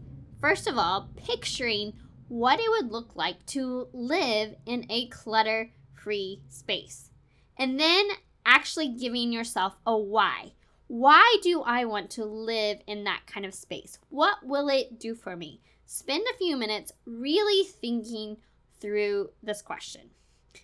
first 0.44 0.66
of 0.66 0.76
all, 0.76 1.08
picturing 1.16 1.94
what 2.28 2.60
it 2.60 2.68
would 2.68 2.92
look 2.92 3.16
like 3.16 3.46
to 3.46 3.88
live 3.92 4.54
in 4.66 4.84
a 4.90 5.06
clutter 5.08 5.70
free 5.94 6.42
space. 6.50 7.10
And 7.58 7.80
then 7.80 8.06
actually 8.44 8.88
giving 8.88 9.32
yourself 9.32 9.78
a 9.86 9.96
why. 9.96 10.52
Why 10.86 11.38
do 11.42 11.62
I 11.62 11.86
want 11.86 12.10
to 12.10 12.26
live 12.26 12.80
in 12.86 13.04
that 13.04 13.22
kind 13.26 13.46
of 13.46 13.54
space? 13.54 13.98
What 14.10 14.44
will 14.44 14.68
it 14.68 15.00
do 15.00 15.14
for 15.14 15.34
me? 15.34 15.60
Spend 15.86 16.24
a 16.30 16.36
few 16.36 16.58
minutes 16.58 16.92
really 17.06 17.64
thinking 17.64 18.36
through 18.80 19.30
this 19.42 19.62
question. 19.62 20.10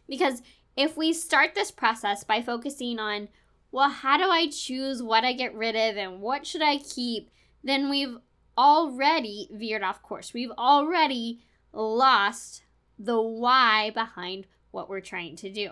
Because 0.08 0.42
if 0.76 0.94
we 0.96 1.14
start 1.14 1.54
this 1.54 1.70
process 1.70 2.22
by 2.22 2.42
focusing 2.42 2.98
on, 2.98 3.28
well, 3.72 3.88
how 3.88 4.18
do 4.18 4.24
I 4.24 4.48
choose 4.48 5.02
what 5.02 5.24
I 5.24 5.32
get 5.32 5.54
rid 5.54 5.74
of 5.74 5.96
and 5.96 6.20
what 6.20 6.46
should 6.46 6.62
I 6.62 6.76
keep, 6.78 7.30
then 7.62 7.90
we've 7.90 8.16
already 8.56 9.48
veered 9.52 9.82
off 9.82 10.02
course. 10.02 10.34
We've 10.34 10.52
already 10.52 11.40
lost 11.72 12.62
the 12.98 13.20
why 13.20 13.90
behind 13.90 14.46
what 14.70 14.88
we're 14.88 15.00
trying 15.00 15.36
to 15.36 15.50
do. 15.50 15.70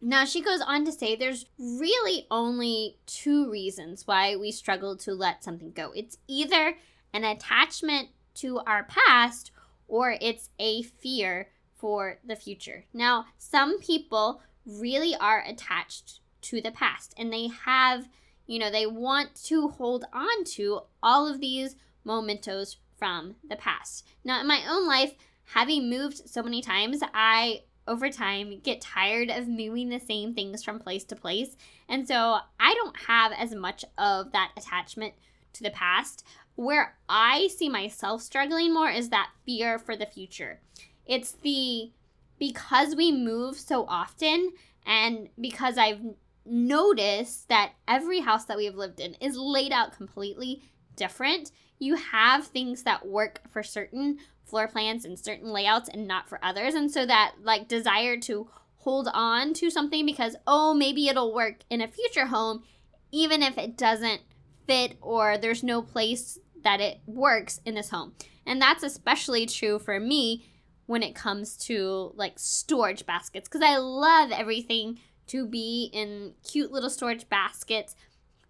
Now, 0.00 0.24
she 0.24 0.42
goes 0.42 0.60
on 0.60 0.84
to 0.84 0.92
say 0.92 1.16
there's 1.16 1.46
really 1.58 2.26
only 2.30 2.98
two 3.06 3.50
reasons 3.50 4.06
why 4.06 4.36
we 4.36 4.52
struggle 4.52 4.96
to 4.98 5.14
let 5.14 5.42
something 5.42 5.72
go. 5.72 5.92
It's 5.94 6.18
either 6.28 6.76
an 7.14 7.24
attachment 7.24 8.10
to 8.34 8.58
our 8.60 8.84
past 8.84 9.50
or 9.88 10.16
it's 10.20 10.50
a 10.58 10.82
fear 10.82 11.48
for 11.74 12.18
the 12.24 12.36
future. 12.36 12.84
Now, 12.92 13.26
some 13.38 13.80
people 13.80 14.42
really 14.66 15.14
are 15.16 15.42
attached 15.46 16.20
to 16.42 16.60
the 16.60 16.70
past 16.70 17.14
and 17.16 17.32
they 17.32 17.48
have, 17.48 18.08
you 18.46 18.58
know, 18.58 18.70
they 18.70 18.86
want 18.86 19.34
to 19.44 19.68
hold 19.68 20.04
on 20.12 20.44
to 20.44 20.80
all 21.02 21.28
of 21.28 21.40
these 21.40 21.76
mementos 22.04 22.76
from 22.96 23.36
the 23.48 23.56
past. 23.56 24.06
Now, 24.24 24.40
in 24.40 24.46
my 24.46 24.62
own 24.68 24.86
life, 24.86 25.14
having 25.46 25.90
moved 25.90 26.28
so 26.28 26.42
many 26.42 26.62
times, 26.62 27.00
I 27.14 27.62
over 27.88 28.10
time 28.10 28.60
get 28.60 28.80
tired 28.80 29.30
of 29.30 29.46
moving 29.46 29.88
the 29.88 30.00
same 30.00 30.34
things 30.34 30.64
from 30.64 30.78
place 30.78 31.04
to 31.04 31.16
place. 31.16 31.56
And 31.88 32.06
so 32.06 32.38
I 32.58 32.74
don't 32.74 32.96
have 33.06 33.32
as 33.32 33.54
much 33.54 33.84
of 33.96 34.32
that 34.32 34.52
attachment 34.56 35.14
to 35.52 35.62
the 35.62 35.70
past. 35.70 36.24
Where 36.56 36.96
I 37.08 37.48
see 37.48 37.68
myself 37.68 38.22
struggling 38.22 38.72
more 38.72 38.90
is 38.90 39.10
that 39.10 39.30
fear 39.44 39.78
for 39.78 39.94
the 39.96 40.06
future. 40.06 40.60
It's 41.04 41.32
the 41.42 41.92
because 42.38 42.96
we 42.96 43.12
move 43.12 43.56
so 43.56 43.86
often 43.86 44.52
and 44.84 45.28
because 45.40 45.78
I've 45.78 46.00
noticed 46.46 47.48
that 47.48 47.72
every 47.86 48.20
house 48.20 48.44
that 48.46 48.56
we've 48.56 48.74
lived 48.74 49.00
in 49.00 49.14
is 49.14 49.36
laid 49.36 49.72
out 49.72 49.96
completely 49.96 50.62
different. 50.96 51.50
You 51.78 51.96
have 51.96 52.46
things 52.46 52.82
that 52.84 53.06
work 53.06 53.40
for 53.48 53.62
certain 53.62 54.18
floor 54.44 54.68
plans 54.68 55.04
and 55.04 55.18
certain 55.18 55.52
layouts 55.52 55.88
and 55.88 56.06
not 56.06 56.28
for 56.28 56.38
others. 56.42 56.74
And 56.74 56.90
so 56.90 57.04
that 57.06 57.34
like 57.42 57.68
desire 57.68 58.16
to 58.20 58.48
hold 58.76 59.08
on 59.12 59.52
to 59.54 59.70
something 59.70 60.06
because 60.06 60.36
oh, 60.46 60.72
maybe 60.72 61.08
it'll 61.08 61.34
work 61.34 61.56
in 61.68 61.80
a 61.80 61.88
future 61.88 62.26
home 62.26 62.62
even 63.10 63.42
if 63.42 63.58
it 63.58 63.76
doesn't 63.76 64.20
fit 64.66 64.96
or 65.00 65.38
there's 65.38 65.62
no 65.62 65.82
place 65.82 66.38
that 66.62 66.80
it 66.80 67.00
works 67.06 67.60
in 67.64 67.74
this 67.74 67.90
home. 67.90 68.12
And 68.44 68.60
that's 68.60 68.82
especially 68.82 69.46
true 69.46 69.78
for 69.78 69.98
me 69.98 70.46
when 70.86 71.02
it 71.02 71.14
comes 71.14 71.56
to 71.56 72.12
like 72.14 72.38
storage 72.38 73.04
baskets 73.06 73.48
because 73.48 73.66
I 73.66 73.76
love 73.76 74.30
everything 74.30 75.00
to 75.28 75.46
be 75.46 75.90
in 75.92 76.34
cute 76.48 76.72
little 76.72 76.90
storage 76.90 77.28
baskets, 77.28 77.94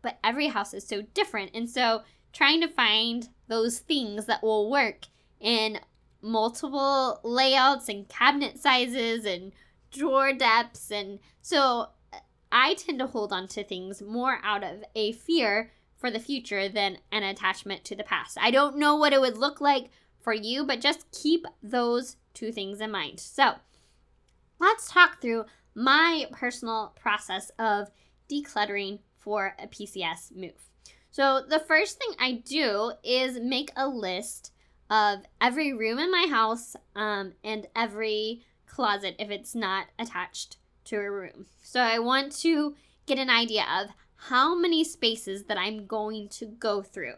but 0.02 0.18
every 0.23 0.49
house 0.49 0.75
is 0.75 0.87
so 0.87 1.02
different. 1.14 1.50
And 1.54 1.68
so 1.68 2.02
trying 2.33 2.61
to 2.61 2.68
find 2.68 3.28
those 3.49 3.78
things 3.78 4.26
that 4.26 4.42
will 4.42 4.71
work 4.71 5.06
in 5.40 5.80
multiple 6.23 7.21
layouts 7.23 7.88
and 7.88 8.09
cabinet 8.09 8.59
sizes 8.59 9.25
and 9.25 9.52
drawer 9.92 10.33
depths 10.33 10.90
and 10.90 11.21
so 11.40 11.88
uh, 12.12 12.18
I 12.50 12.75
tend 12.75 12.99
to 12.99 13.06
hold 13.06 13.33
on 13.33 13.49
to 13.49 13.62
things 13.62 14.02
more 14.02 14.40
out 14.42 14.64
of 14.64 14.83
a 14.95 15.12
fear 15.12 15.71
for 15.97 16.11
the 16.11 16.18
future 16.18 16.68
than 16.68 16.99
an 17.11 17.23
attachment 17.23 17.85
to 17.85 17.97
the 17.97 18.04
past. 18.04 18.37
I 18.40 18.50
don't 18.50 18.76
know 18.76 18.97
what 18.97 19.12
it 19.12 19.21
would 19.21 19.38
look 19.38 19.61
like 19.61 19.90
for 20.21 20.35
you, 20.35 20.64
but 20.64 20.80
just 20.80 21.11
keep 21.11 21.47
those 21.62 22.16
two 22.35 22.52
things 22.52 22.80
in 22.80 22.90
mind. 22.90 23.21
So, 23.21 23.54
let's 24.59 24.90
talk 24.90 25.21
through 25.21 25.47
my 25.76 26.26
personal 26.33 26.95
process 26.99 27.50
of 27.59 27.90
decluttering 28.28 28.99
for 29.18 29.54
a 29.62 29.68
PCS 29.68 30.35
move. 30.35 30.71
So, 31.11 31.42
the 31.47 31.61
first 31.61 31.99
thing 31.99 32.14
I 32.18 32.42
do 32.45 32.92
is 33.04 33.38
make 33.40 33.71
a 33.76 33.88
list 33.88 34.52
of 34.90 35.21
every 35.40 35.73
room 35.73 35.99
in 35.99 36.11
my 36.11 36.26
house 36.28 36.76
um, 36.95 37.35
and 37.45 37.66
every 37.76 38.42
closet 38.66 39.16
if 39.18 39.30
it's 39.30 39.54
not 39.54 39.87
attached 39.99 40.56
to 40.87 40.97
a 40.97 41.11
room. 41.11 41.47
So, 41.62 41.80
I 41.80 41.99
want 41.99 42.33
to 42.40 42.75
get 43.06 43.18
an 43.18 43.30
idea 43.30 43.64
of 43.80 43.90
how 44.16 44.54
many 44.54 44.83
spaces 44.83 45.45
that 45.45 45.59
I'm 45.59 45.87
going 45.87 46.28
to 46.30 46.47
go 46.47 46.83
through 46.83 47.14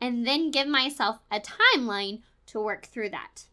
and 0.00 0.26
then 0.26 0.50
give 0.50 0.68
myself 0.68 1.18
a 1.30 1.40
timeline 1.40 2.22
to 2.46 2.60
work 2.60 2.86
through 2.86 3.10
that. 3.10 3.44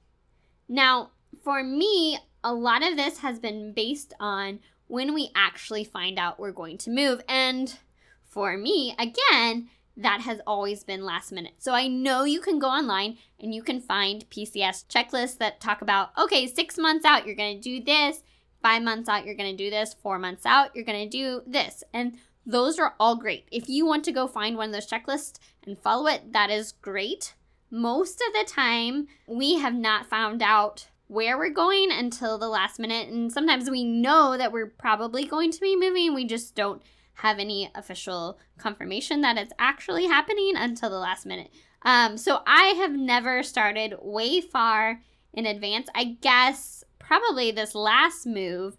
Now, 0.67 1.12
for 1.43 1.63
me, 1.63 2.19
a 2.43 2.53
lot 2.53 2.83
of 2.83 2.95
this 2.95 3.19
has 3.19 3.39
been 3.39 3.74
based 3.74 4.13
on 4.19 4.59
when 4.88 5.13
we 5.13 5.31
actually 5.36 5.83
find 5.83 6.17
out 6.17 6.39
we're 6.39 6.51
going 6.51 6.77
to 6.79 6.89
move. 6.89 7.21
And 7.27 7.77
for 8.25 8.57
me, 8.57 8.95
again, 8.98 9.69
that 9.95 10.21
has 10.21 10.39
always 10.48 10.83
been 10.83 11.03
last 11.03 11.31
minute. 11.31 11.55
So 11.59 11.74
I 11.74 11.88
know 11.88 12.24
you 12.24 12.39
can 12.39 12.57
go 12.57 12.67
online 12.67 13.17
and 13.39 13.53
you 13.53 13.62
can 13.62 13.81
find 13.81 14.29
PCS 14.29 14.86
checklists 14.88 15.38
that 15.39 15.59
talk 15.59 15.81
about 15.81 16.12
okay, 16.17 16.48
six 16.48 16.77
months 16.77 17.05
out, 17.05 17.25
you're 17.25 17.36
going 17.36 17.57
to 17.57 17.62
do 17.62 17.83
this, 17.83 18.24
five 18.62 18.81
months 18.81 19.09
out, 19.09 19.25
you're 19.25 19.36
going 19.36 19.55
to 19.55 19.63
do 19.63 19.69
this, 19.69 19.93
four 19.93 20.17
months 20.17 20.45
out, 20.45 20.74
you're 20.75 20.86
going 20.86 21.09
to 21.09 21.17
do 21.17 21.41
this. 21.45 21.83
And 21.93 22.17
those 22.45 22.79
are 22.79 22.95
all 23.00 23.15
great. 23.15 23.48
If 23.51 23.67
you 23.67 23.86
want 23.86 24.05
to 24.05 24.12
go 24.12 24.27
find 24.27 24.55
one 24.55 24.69
of 24.69 24.74
those 24.74 24.89
checklists 24.89 25.38
and 25.65 25.77
follow 25.77 26.07
it, 26.07 26.33
that 26.33 26.50
is 26.50 26.71
great. 26.71 27.36
Most 27.69 28.21
of 28.25 28.33
the 28.33 28.51
time, 28.51 29.07
we 29.27 29.55
have 29.55 29.75
not 29.75 30.09
found 30.09 30.41
out 30.41 30.88
where 31.10 31.39
we're 31.39 31.50
going 31.50 31.92
until 31.92 32.38
the 32.38 32.48
last 32.48 32.80
minute. 32.80 33.10
And 33.10 33.32
sometimes 33.34 33.68
we 33.68 33.84
know 33.84 34.38
that 34.38 34.51
we're 34.51 34.68
probably 34.68 35.25
going 35.25 35.51
to 35.51 35.60
be 35.60 35.75
moving, 35.75 36.13
we 36.13 36.24
just 36.24 36.54
don't 36.54 36.84
have 37.16 37.39
any 37.39 37.70
official 37.74 38.39
confirmation 38.60 39.22
that 39.22 39.36
it's 39.36 39.51
actually 39.58 40.06
happening 40.06 40.54
until 40.56 40.89
the 40.92 41.00
last 41.00 41.25
minute. 41.25 41.50
Um, 41.82 42.16
so 42.16 42.42
I 42.46 42.75
have 42.78 42.94
never 42.94 43.42
started 43.42 43.96
way 44.01 44.39
far 44.39 45.01
in 45.34 45.48
advance. 45.48 45.89
I 45.96 46.18
guess 46.22 46.84
probably 47.00 47.51
this 47.51 47.74
last 47.74 48.28
move 48.28 48.78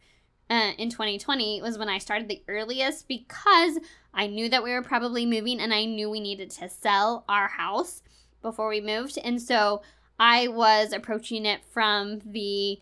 uh, 0.48 0.72
in 0.78 0.88
2020 0.88 1.60
was 1.62 1.78
when 1.78 1.88
I 1.88 1.98
started 1.98 2.28
the 2.28 2.44
earliest 2.46 3.08
because 3.08 3.78
I 4.14 4.28
knew 4.28 4.48
that 4.50 4.62
we 4.62 4.70
were 4.70 4.82
probably 4.82 5.26
moving 5.26 5.60
and 5.60 5.74
I 5.74 5.84
knew 5.84 6.08
we 6.08 6.20
needed 6.20 6.50
to 6.52 6.68
sell 6.68 7.24
our 7.28 7.48
house 7.48 8.02
before 8.40 8.68
we 8.68 8.80
moved. 8.80 9.18
And 9.22 9.42
so 9.42 9.82
I 10.20 10.48
was 10.48 10.92
approaching 10.92 11.46
it 11.46 11.62
from 11.64 12.20
the 12.26 12.78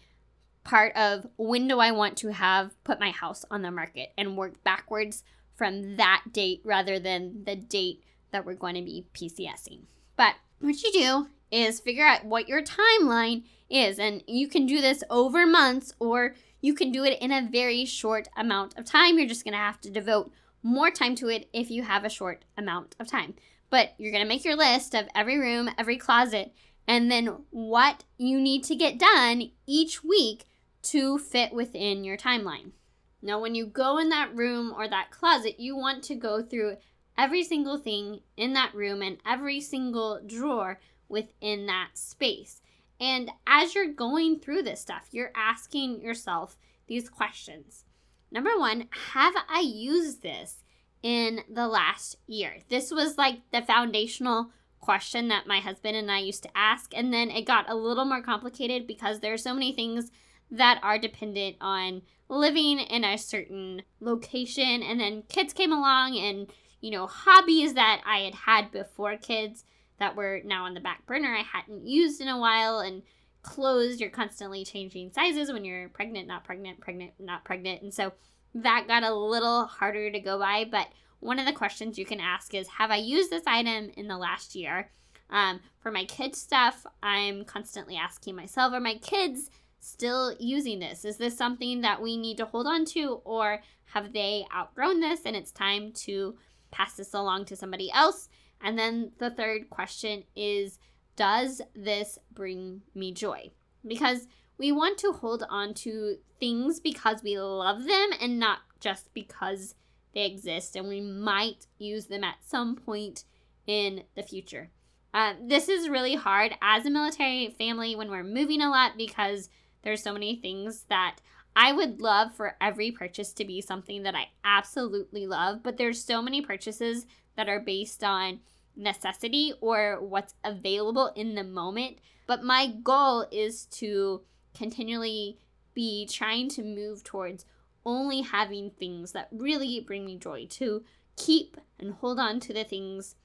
part 0.65 0.95
of 0.97 1.27
when 1.37 1.69
do 1.69 1.79
I 1.79 1.93
want 1.93 2.19
to 2.19 2.33
have 2.33 2.73
put 2.83 2.99
my 2.99 3.13
house 3.13 3.45
on 3.49 3.63
the 3.63 3.71
market 3.71 4.11
and 4.19 4.37
work 4.37 4.63
backwards 4.65 5.23
from 5.55 5.97
that 5.97 6.25
date 6.33 6.61
rather 6.65 6.99
than 6.99 7.45
the 7.45 7.55
date 7.55 8.03
that 8.33 8.45
we're 8.45 8.55
going 8.55 8.75
to 8.75 8.83
be 8.83 9.07
PCSing. 9.15 9.83
But 10.17 10.35
what 10.59 10.83
you 10.83 10.93
do 10.93 11.29
is 11.51 11.81
figure 11.81 12.05
out 12.05 12.25
what 12.25 12.49
your 12.49 12.63
timeline 12.63 13.45
is. 13.71 13.99
And 13.99 14.23
you 14.27 14.49
can 14.49 14.67
do 14.67 14.81
this 14.81 15.05
over 15.09 15.47
months 15.47 15.93
or 16.01 16.35
you 16.61 16.75
can 16.75 16.91
do 16.91 17.05
it 17.05 17.19
in 17.21 17.33
a 17.33 17.49
very 17.51 17.85
short 17.85 18.29
amount 18.37 18.77
of 18.77 18.85
time. 18.85 19.17
You're 19.17 19.29
just 19.29 19.45
going 19.45 19.53
to 19.53 19.59
have 19.59 19.81
to 19.83 19.91
devote 19.91 20.33
more 20.63 20.91
time 20.91 21.15
to 21.17 21.29
it 21.29 21.49
if 21.53 21.71
you 21.71 21.85
have 21.85 22.05
a 22.05 22.11
short 22.11 22.45
amount 22.57 22.97
of 22.99 23.07
time. 23.07 23.35
But 23.71 23.95
you're 23.99 24.13
going 24.13 24.25
to 24.25 24.29
make 24.29 24.45
your 24.45 24.57
list 24.57 24.95
of 24.95 25.09
every 25.15 25.39
room, 25.39 25.71
every 25.79 25.99
closet, 25.99 26.53
and 26.89 27.11
then 27.11 27.45
what 27.51 28.05
you 28.17 28.41
need 28.41 28.65
to 28.65 28.75
get 28.75 28.99
done 28.99 29.51
each 29.67 30.03
week 30.03 30.47
to 30.81 31.19
fit 31.19 31.53
within 31.53 32.03
your 32.03 32.17
timeline. 32.17 32.73
Now, 33.21 33.41
when 33.41 33.55
you 33.55 33.67
go 33.67 33.99
in 33.99 34.09
that 34.09 34.35
room 34.35 34.73
or 34.75 34.89
that 34.89 35.11
closet, 35.11 35.61
you 35.61 35.77
want 35.77 36.03
to 36.05 36.15
go 36.15 36.43
through 36.43 36.79
every 37.17 37.45
single 37.45 37.77
thing 37.77 38.21
in 38.37 38.55
that 38.55 38.75
room 38.75 39.03
and 39.03 39.19
every 39.27 39.61
single 39.61 40.21
drawer 40.27 40.81
within 41.09 41.67
that 41.67 41.91
space. 41.95 42.63
And 42.99 43.31
as 43.47 43.75
you're 43.75 43.93
going 43.93 44.39
through 44.39 44.63
this 44.63 44.81
stuff, 44.81 45.09
you're 45.11 45.33
asking 45.37 46.01
yourself 46.01 46.57
these 46.87 47.11
questions. 47.11 47.85
Number 48.31 48.59
one, 48.59 48.89
have 49.13 49.35
I 49.49 49.61
used 49.61 50.23
this 50.23 50.63
in 51.03 51.41
the 51.51 51.69
last 51.69 52.17
year? 52.27 52.59
This 52.69 52.91
was 52.91 53.19
like 53.19 53.41
the 53.53 53.63
foundational 53.63 54.51
question 54.81 55.29
that 55.29 55.47
my 55.47 55.61
husband 55.61 55.97
and 55.97 56.11
I 56.11 56.19
used 56.21 56.43
to 56.45 56.57
ask. 56.57 56.93
And 56.97 57.13
then 57.13 57.31
it 57.31 57.47
got 57.47 57.71
a 57.71 57.75
little 57.75 58.05
more 58.05 58.23
complicated 58.23 58.87
because 58.87 59.21
there 59.21 59.33
are 59.33 59.39
so 59.39 59.55
many 59.55 59.73
things 59.73 60.11
that 60.51 60.81
are 60.83 60.99
dependent 60.99 61.57
on 61.61 62.03
living 62.29 62.79
in 62.79 63.05
a 63.05 63.19
certain 63.19 63.83
location. 64.01 64.83
And 64.83 65.01
then 65.01 65.23
kids 65.29 65.53
came 65.53 65.73
along 65.73 66.17
and, 66.17 66.51
you 66.81 66.91
know, 66.91 67.07
hobbies 67.07 67.75
that 67.75 68.03
I 68.07 68.21
had 68.21 68.35
had 68.35 68.71
before 68.71 69.17
kids 69.17 69.65
that 69.99 70.17
were 70.17 70.41
now 70.45 70.65
on 70.65 70.75
the 70.75 70.81
back 70.81 71.07
burner 71.07 71.35
I 71.35 71.43
hadn't 71.43 71.87
used 71.87 72.21
in 72.21 72.29
a 72.29 72.39
while. 72.39 72.81
And 72.81 73.03
clothes, 73.43 74.01
you're 74.01 74.11
constantly 74.11 74.65
changing 74.65 75.13
sizes 75.13 75.53
when 75.53 75.65
you're 75.65 75.89
pregnant, 75.89 76.29
not 76.29 76.45
pregnant, 76.45 76.81
pregnant, 76.81 77.13
not 77.19 77.45
pregnant. 77.45 77.83
And 77.83 77.93
so 77.93 78.13
that 78.55 78.87
got 78.89 79.03
a 79.03 79.15
little 79.15 79.65
harder 79.65 80.11
to 80.11 80.21
go 80.21 80.39
by. 80.39 80.67
But 80.71 80.89
one 81.21 81.39
of 81.39 81.47
the 81.47 81.53
questions 81.53 81.99
you 81.99 82.05
can 82.05 82.21
ask 82.21 82.55
is 82.55 82.69
Have 82.69 82.91
I 82.91 82.97
used 82.97 83.31
this 83.31 83.47
item 83.47 83.91
in 83.97 84.09
the 84.09 84.19
last 84.19 84.55
year? 84.55 84.91
Um, 85.31 85.61
for 85.81 85.91
my 85.91 86.05
kids' 86.05 86.41
stuff, 86.41 86.87
I'm 87.03 87.45
constantly 87.45 87.97
asking 87.97 88.37
myself 88.37 88.73
Are 88.73 88.81
my 88.81 88.97
kids 88.97 89.51
still 89.81 90.35
using 90.39 90.79
this? 90.79 91.05
Is 91.05 91.17
this 91.17 91.37
something 91.37 91.81
that 91.83 92.03
we 92.03 92.17
need 92.17 92.37
to 92.39 92.47
hold 92.47 92.67
on 92.67 92.85
to, 92.87 93.21
or 93.25 93.63
have 93.87 94.13
they 94.13 94.45
outgrown 94.55 95.01
this 95.01 95.21
and 95.25 95.37
it's 95.37 95.53
time 95.53 95.93
to 95.93 96.37
pass 96.71 96.95
this 96.95 97.15
along 97.15 97.47
to 97.47 97.57
somebody 97.57 97.91
else? 97.93 98.29
And 98.61 98.79
then 98.79 99.13
the 99.19 99.31
third 99.31 99.71
question 99.71 100.25
is 100.37 100.79
Does 101.17 101.61
this 101.75 102.19
bring 102.33 102.83
me 102.95 103.13
joy? 103.13 103.51
Because 103.87 104.27
we 104.59 104.73
want 104.73 104.99
to 104.99 105.13
hold 105.13 105.45
on 105.49 105.73
to 105.73 106.17
things 106.41 106.81
because 106.81 107.23
we 107.23 107.39
love 107.39 107.85
them 107.85 108.11
and 108.21 108.39
not 108.39 108.59
just 108.81 109.13
because 109.15 109.75
they 110.15 110.25
exist 110.25 110.77
and 110.77 110.89
we 110.89 111.01
might 111.01 111.67
use 111.79 112.07
them 112.07 112.25
at 112.25 112.45
some 112.45 112.77
point 112.77 113.25
in 113.67 114.05
the 114.15 114.23
future. 114.23 114.71
Uh, 115.15 115.35
this 115.43 115.69
is 115.69 115.89
really 115.89 116.15
hard 116.15 116.55
as 116.61 116.85
a 116.85 116.91
military 116.91 117.55
family 117.59 117.97
when 117.97 118.11
we're 118.11 118.23
moving 118.23 118.61
a 118.61 118.71
lot 118.71 118.93
because 118.97 119.49
there's 119.83 120.03
so 120.03 120.13
many 120.13 120.37
things 120.37 120.85
that 120.89 121.17
I 121.57 121.73
would 121.73 122.01
love 122.01 122.35
for 122.35 122.57
every 122.61 122.91
purchase 122.91 123.33
to 123.35 123.45
be 123.45 123.61
something 123.61 124.03
that 124.05 124.15
I 124.15 124.29
absolutely 124.45 125.27
love, 125.27 125.63
but 125.63 125.77
there's 125.77 126.03
so 126.03 126.23
many 126.23 126.41
purchases 126.41 127.07
that 127.37 127.49
are 127.49 127.61
based 127.61 128.05
on 128.05 128.41
necessity 128.77 129.55
or 129.61 129.99
what's 130.01 130.35
available 130.45 131.11
in 131.17 131.35
the 131.35 131.45
moment. 131.45 131.99
But 132.27 132.45
my 132.45 132.69
goal 132.83 133.27
is 133.33 133.67
to 133.67 134.23
continually 134.55 135.39
be 135.75 136.07
trying 136.07 136.49
to 136.51 136.63
move 136.63 137.03
towards 137.03 137.45
only 137.85 138.23
having 138.23 138.71
things 138.71 139.13
that 139.13 139.29
really 139.31 139.81
bring 139.81 140.05
me 140.05 140.19
joy, 140.19 140.47
to 140.51 140.85
keep 141.17 141.57
and 141.79 141.95
hold 141.95 142.19
on 142.19 142.41
to 142.41 142.53
the 142.53 142.65
things 142.65 143.17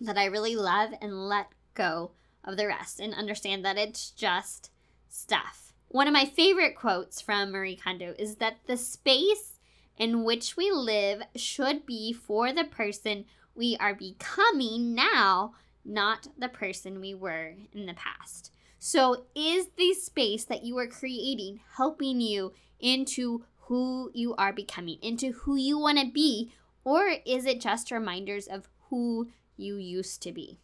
that 0.00 0.16
I 0.16 0.24
really 0.26 0.56
love 0.56 0.90
and 1.00 1.28
let 1.28 1.48
go 1.74 2.12
of 2.44 2.56
the 2.56 2.66
rest 2.66 3.00
and 3.00 3.14
understand 3.14 3.64
that 3.64 3.78
it's 3.78 4.10
just 4.10 4.70
stuff. 5.08 5.72
One 5.88 6.06
of 6.06 6.12
my 6.12 6.24
favorite 6.24 6.76
quotes 6.76 7.20
from 7.20 7.50
Marie 7.50 7.76
Kondo 7.76 8.14
is 8.18 8.36
that 8.36 8.58
the 8.66 8.76
space 8.76 9.58
in 9.96 10.24
which 10.24 10.56
we 10.56 10.70
live 10.70 11.22
should 11.36 11.84
be 11.84 12.12
for 12.12 12.52
the 12.52 12.64
person 12.64 13.24
we 13.54 13.76
are 13.78 13.94
becoming 13.94 14.94
now, 14.94 15.54
not 15.84 16.28
the 16.38 16.48
person 16.48 17.00
we 17.00 17.14
were 17.14 17.54
in 17.72 17.86
the 17.86 17.94
past. 17.94 18.52
So, 18.78 19.26
is 19.34 19.68
the 19.76 19.92
space 19.92 20.44
that 20.44 20.64
you 20.64 20.78
are 20.78 20.86
creating 20.86 21.60
helping 21.76 22.20
you 22.20 22.52
into 22.78 23.44
who 23.70 24.10
you 24.12 24.34
are 24.34 24.52
becoming, 24.52 24.98
into 25.00 25.30
who 25.30 25.54
you 25.54 25.78
want 25.78 25.96
to 25.96 26.10
be, 26.10 26.52
or 26.82 27.08
is 27.24 27.46
it 27.46 27.60
just 27.60 27.92
reminders 27.92 28.48
of 28.48 28.68
who 28.88 29.28
you 29.56 29.76
used 29.76 30.20
to 30.24 30.32
be? 30.32 30.58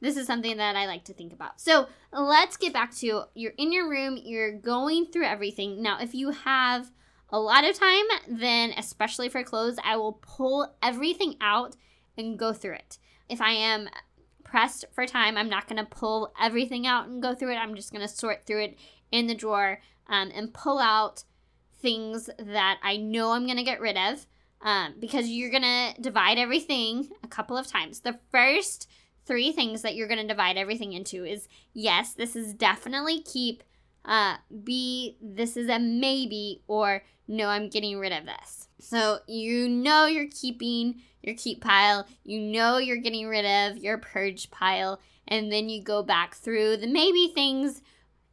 This 0.00 0.16
is 0.16 0.26
something 0.26 0.56
that 0.56 0.74
I 0.74 0.86
like 0.86 1.04
to 1.04 1.12
think 1.12 1.34
about. 1.34 1.60
So 1.60 1.88
let's 2.10 2.56
get 2.56 2.72
back 2.72 2.96
to 2.96 3.24
you're 3.34 3.52
in 3.58 3.74
your 3.74 3.90
room, 3.90 4.18
you're 4.24 4.52
going 4.52 5.04
through 5.04 5.26
everything. 5.26 5.82
Now, 5.82 5.98
if 6.00 6.14
you 6.14 6.30
have 6.30 6.90
a 7.28 7.38
lot 7.38 7.68
of 7.68 7.78
time, 7.78 8.06
then 8.26 8.72
especially 8.74 9.28
for 9.28 9.44
clothes, 9.44 9.76
I 9.84 9.96
will 9.96 10.14
pull 10.22 10.74
everything 10.82 11.36
out 11.42 11.76
and 12.16 12.38
go 12.38 12.54
through 12.54 12.76
it. 12.76 12.96
If 13.28 13.42
I 13.42 13.50
am 13.50 13.90
pressed 14.44 14.86
for 14.92 15.04
time, 15.04 15.36
I'm 15.36 15.50
not 15.50 15.68
going 15.68 15.76
to 15.76 15.94
pull 15.94 16.32
everything 16.40 16.86
out 16.86 17.06
and 17.06 17.22
go 17.22 17.34
through 17.34 17.52
it. 17.52 17.58
I'm 17.58 17.74
just 17.74 17.92
going 17.92 18.00
to 18.00 18.08
sort 18.08 18.46
through 18.46 18.62
it 18.62 18.78
in 19.12 19.26
the 19.26 19.34
drawer 19.34 19.82
um, 20.08 20.32
and 20.34 20.54
pull 20.54 20.78
out 20.78 21.24
things 21.80 22.28
that 22.38 22.78
I 22.82 22.96
know 22.96 23.32
I'm 23.32 23.46
going 23.46 23.56
to 23.58 23.62
get 23.62 23.80
rid 23.80 23.96
of 23.96 24.26
um, 24.62 24.94
because 24.98 25.28
you're 25.28 25.50
going 25.50 25.62
to 25.62 25.94
divide 26.00 26.38
everything 26.38 27.08
a 27.22 27.28
couple 27.28 27.56
of 27.56 27.66
times. 27.66 28.00
The 28.00 28.18
first 28.30 28.88
three 29.26 29.52
things 29.52 29.82
that 29.82 29.94
you're 29.94 30.08
going 30.08 30.20
to 30.20 30.26
divide 30.26 30.56
everything 30.56 30.92
into 30.92 31.24
is 31.24 31.48
yes, 31.72 32.14
this 32.14 32.36
is 32.36 32.54
definitely 32.54 33.22
keep, 33.22 33.62
uh, 34.04 34.36
B, 34.64 35.16
this 35.20 35.56
is 35.56 35.68
a 35.68 35.78
maybe, 35.78 36.62
or 36.66 37.02
no, 37.28 37.48
I'm 37.48 37.68
getting 37.68 37.98
rid 37.98 38.12
of 38.12 38.26
this. 38.26 38.68
So 38.80 39.18
you 39.28 39.68
know 39.68 40.06
you're 40.06 40.30
keeping 40.30 41.02
your 41.22 41.36
keep 41.36 41.60
pile, 41.60 42.06
you 42.24 42.40
know 42.40 42.78
you're 42.78 42.96
getting 42.96 43.28
rid 43.28 43.44
of 43.44 43.78
your 43.78 43.98
purge 43.98 44.50
pile, 44.50 45.00
and 45.28 45.52
then 45.52 45.68
you 45.68 45.82
go 45.82 46.02
back 46.02 46.34
through 46.34 46.78
the 46.78 46.86
maybe 46.86 47.30
things 47.34 47.82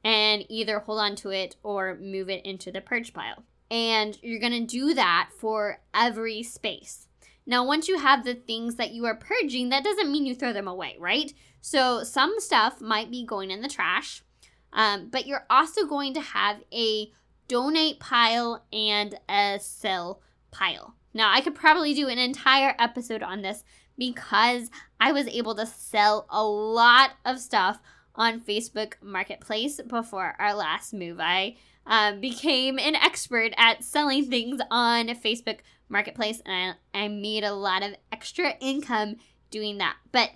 and 0.07 0.45
either 0.47 0.79
hold 0.79 0.99
on 0.99 1.17
to 1.17 1.31
it 1.31 1.57
or 1.63 1.97
move 1.99 2.29
it 2.29 2.45
into 2.45 2.71
the 2.71 2.79
purge 2.79 3.13
pile. 3.13 3.43
And 3.69 4.17
you're 4.21 4.39
going 4.39 4.53
to 4.53 4.65
do 4.65 4.93
that 4.93 5.31
for 5.37 5.81
every 5.93 6.43
space. 6.43 7.09
Now, 7.45 7.65
once 7.65 7.89
you 7.89 7.97
have 7.99 8.23
the 8.23 8.33
things 8.33 8.75
that 8.75 8.91
you 8.91 9.05
are 9.05 9.15
purging, 9.15 9.67
that 9.67 9.83
doesn't 9.83 10.09
mean 10.09 10.25
you 10.25 10.33
throw 10.33 10.53
them 10.53 10.67
away, 10.67 10.95
right? 10.97 11.33
So, 11.59 12.03
some 12.03 12.35
stuff 12.39 12.79
might 12.79 13.11
be 13.11 13.25
going 13.25 13.51
in 13.51 13.61
the 13.61 13.67
trash, 13.67 14.23
um, 14.71 15.09
but 15.09 15.27
you're 15.27 15.45
also 15.49 15.85
going 15.85 16.13
to 16.13 16.21
have 16.21 16.63
a 16.73 17.11
donate 17.49 17.99
pile 17.99 18.63
and 18.71 19.13
a 19.27 19.59
sell 19.59 20.21
pile. 20.51 20.95
Now, 21.13 21.33
I 21.33 21.41
could 21.41 21.55
probably 21.55 21.93
do 21.93 22.07
an 22.07 22.17
entire 22.17 22.75
episode 22.79 23.23
on 23.23 23.41
this 23.41 23.65
because 23.97 24.69
I 25.01 25.11
was 25.11 25.27
able 25.27 25.55
to 25.55 25.65
sell 25.65 26.27
a 26.29 26.43
lot 26.43 27.11
of 27.25 27.39
stuff 27.39 27.81
on 28.17 28.41
Facebook 28.41 28.93
Marketplace 29.01 29.79
before 29.81 30.35
our 30.39 30.53
last 30.53 30.93
move. 30.93 31.19
I 31.19 31.55
um, 31.85 32.19
became 32.19 32.79
an 32.79 32.95
expert 32.95 33.53
at 33.57 33.83
selling 33.83 34.29
things 34.29 34.59
on 34.69 35.07
Facebook 35.09 35.59
Marketplace, 35.87 36.41
and 36.45 36.75
I, 36.93 37.03
I 37.03 37.07
made 37.07 37.43
a 37.43 37.53
lot 37.53 37.83
of 37.83 37.95
extra 38.11 38.55
income 38.59 39.17
doing 39.51 39.77
that. 39.77 39.95
But 40.11 40.31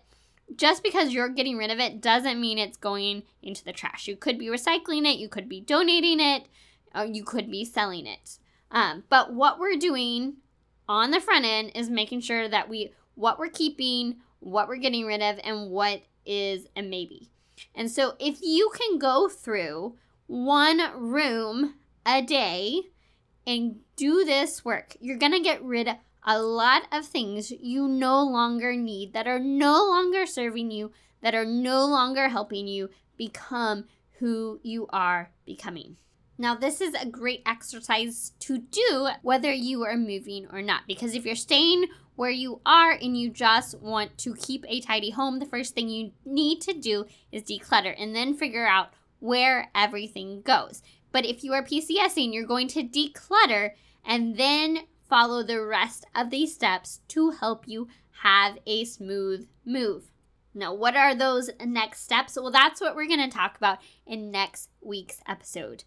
just 0.56 0.84
because 0.84 1.14
you're 1.14 1.30
getting 1.30 1.58
rid 1.58 1.72
of 1.72 1.80
it 1.80 2.02
doesn't 2.02 2.40
mean 2.40 2.58
it's 2.58 2.78
going 2.78 3.24
into 3.42 3.64
the 3.64 3.74
trash. 3.74 4.08
You 4.08 4.16
could 4.16 4.38
be 4.38 4.48
recycling 4.48 5.06
it, 5.06 5.20
you 5.20 5.28
could 5.28 5.50
be 5.50 5.60
donating 5.62 6.20
it, 6.20 6.48
or 6.96 7.06
you 7.06 7.24
could 7.24 7.50
be 7.50 7.66
selling 7.66 8.06
it. 8.06 8.38
Um, 8.70 9.04
but 9.10 9.34
what 9.34 9.60
we're 9.60 9.78
doing 9.78 10.36
on 10.88 11.12
the 11.12 11.20
front 11.20 11.46
end 11.46 11.72
is 11.76 11.90
making 11.90 12.22
sure 12.22 12.48
that 12.48 12.70
we 12.70 12.94
what 13.16 13.40
we're 13.40 13.50
keeping, 13.50 14.18
what 14.40 14.68
we're 14.68 14.78
getting 14.78 15.06
rid 15.06 15.22
of, 15.22 15.40
and 15.44 15.70
what 15.70 16.02
is 16.26 16.68
a 16.76 16.82
maybe. 16.82 17.30
And 17.76 17.90
so 17.90 18.16
if 18.20 18.40
you 18.42 18.72
can 18.76 18.98
go 18.98 19.30
through 19.30 19.96
one 20.28 20.82
room 20.96 21.76
a 22.06 22.22
day 22.22 22.82
and 23.46 23.80
do 23.96 24.24
this 24.24 24.64
work, 24.64 24.96
you're 25.00 25.18
going 25.18 25.34
to 25.34 25.40
get 25.40 25.64
rid 25.64 25.88
of 25.88 25.98
a 26.24 26.40
lot 26.40 26.84
of 26.92 27.06
things 27.06 27.52
you 27.52 27.88
no 27.88 28.24
longer 28.24 28.76
need 28.76 29.14
that 29.14 29.28
are 29.28 29.40
no 29.40 29.84
longer 29.84 30.26
serving 30.26 30.72
you, 30.72 30.92
that 31.22 31.34
are 31.34 31.46
no 31.46 31.86
longer 31.86 32.30
helping 32.30 32.68
you 32.68 32.90
become 33.18 33.86
who 34.20 34.60
you 34.64 34.88
are 34.90 35.32
becoming. 35.46 35.98
Now, 36.42 36.56
this 36.56 36.82
is 36.82 36.96
a 36.96 37.06
great 37.06 37.44
exercise 37.46 38.32
to 38.40 38.58
do 38.58 39.10
whether 39.22 39.54
you 39.54 39.84
are 39.84 39.96
moving 39.96 40.48
or 40.52 40.64
not, 40.64 40.88
because 40.88 41.14
if 41.14 41.24
you're 41.24 41.36
staying 41.36 41.86
where 42.16 42.32
you 42.32 42.62
are 42.66 42.94
and 42.94 43.16
you 43.16 43.30
just 43.30 43.80
want 43.80 44.18
to 44.18 44.34
keep 44.34 44.66
a 44.68 44.82
tidy 44.82 45.12
home, 45.12 45.38
the 45.38 45.46
first 45.46 45.76
thing 45.76 45.88
you 45.88 46.14
need 46.26 46.60
to 46.62 46.74
do 46.74 47.06
is 47.32 47.44
declutter 47.44 47.94
and 47.96 48.16
then 48.16 48.34
figure 48.34 48.66
out 48.66 48.90
where 49.20 49.70
everything 49.76 50.42
goes. 50.42 50.82
But 51.12 51.28
if 51.28 51.44
you 51.44 51.54
are 51.54 51.64
PCSing, 51.64 52.34
you're 52.34 52.48
going 52.48 52.70
to 52.70 52.84
declutter 52.84 53.74
and 54.04 54.36
then 54.36 54.80
follow 55.08 55.44
the 55.44 55.64
rest 55.64 56.08
of 56.16 56.32
these 56.32 56.56
steps 56.56 57.02
to 57.10 57.30
help 57.30 57.68
you 57.68 57.88
have 58.24 58.58
a 58.66 58.86
smooth 58.86 59.48
move. 59.64 60.06
Now, 60.56 60.74
what 60.74 60.96
are 60.96 61.14
those 61.14 61.52
next 61.64 62.02
steps? 62.02 62.36
Well, 62.36 62.50
that's 62.50 62.82
what 62.82 62.96
we're 62.96 63.08
going 63.08 63.30
to 63.30 63.38
talk 63.38 63.58
about 63.58 63.78
in 64.08 64.32
next 64.32 64.72
week's 64.82 65.22
episode. 65.28 65.84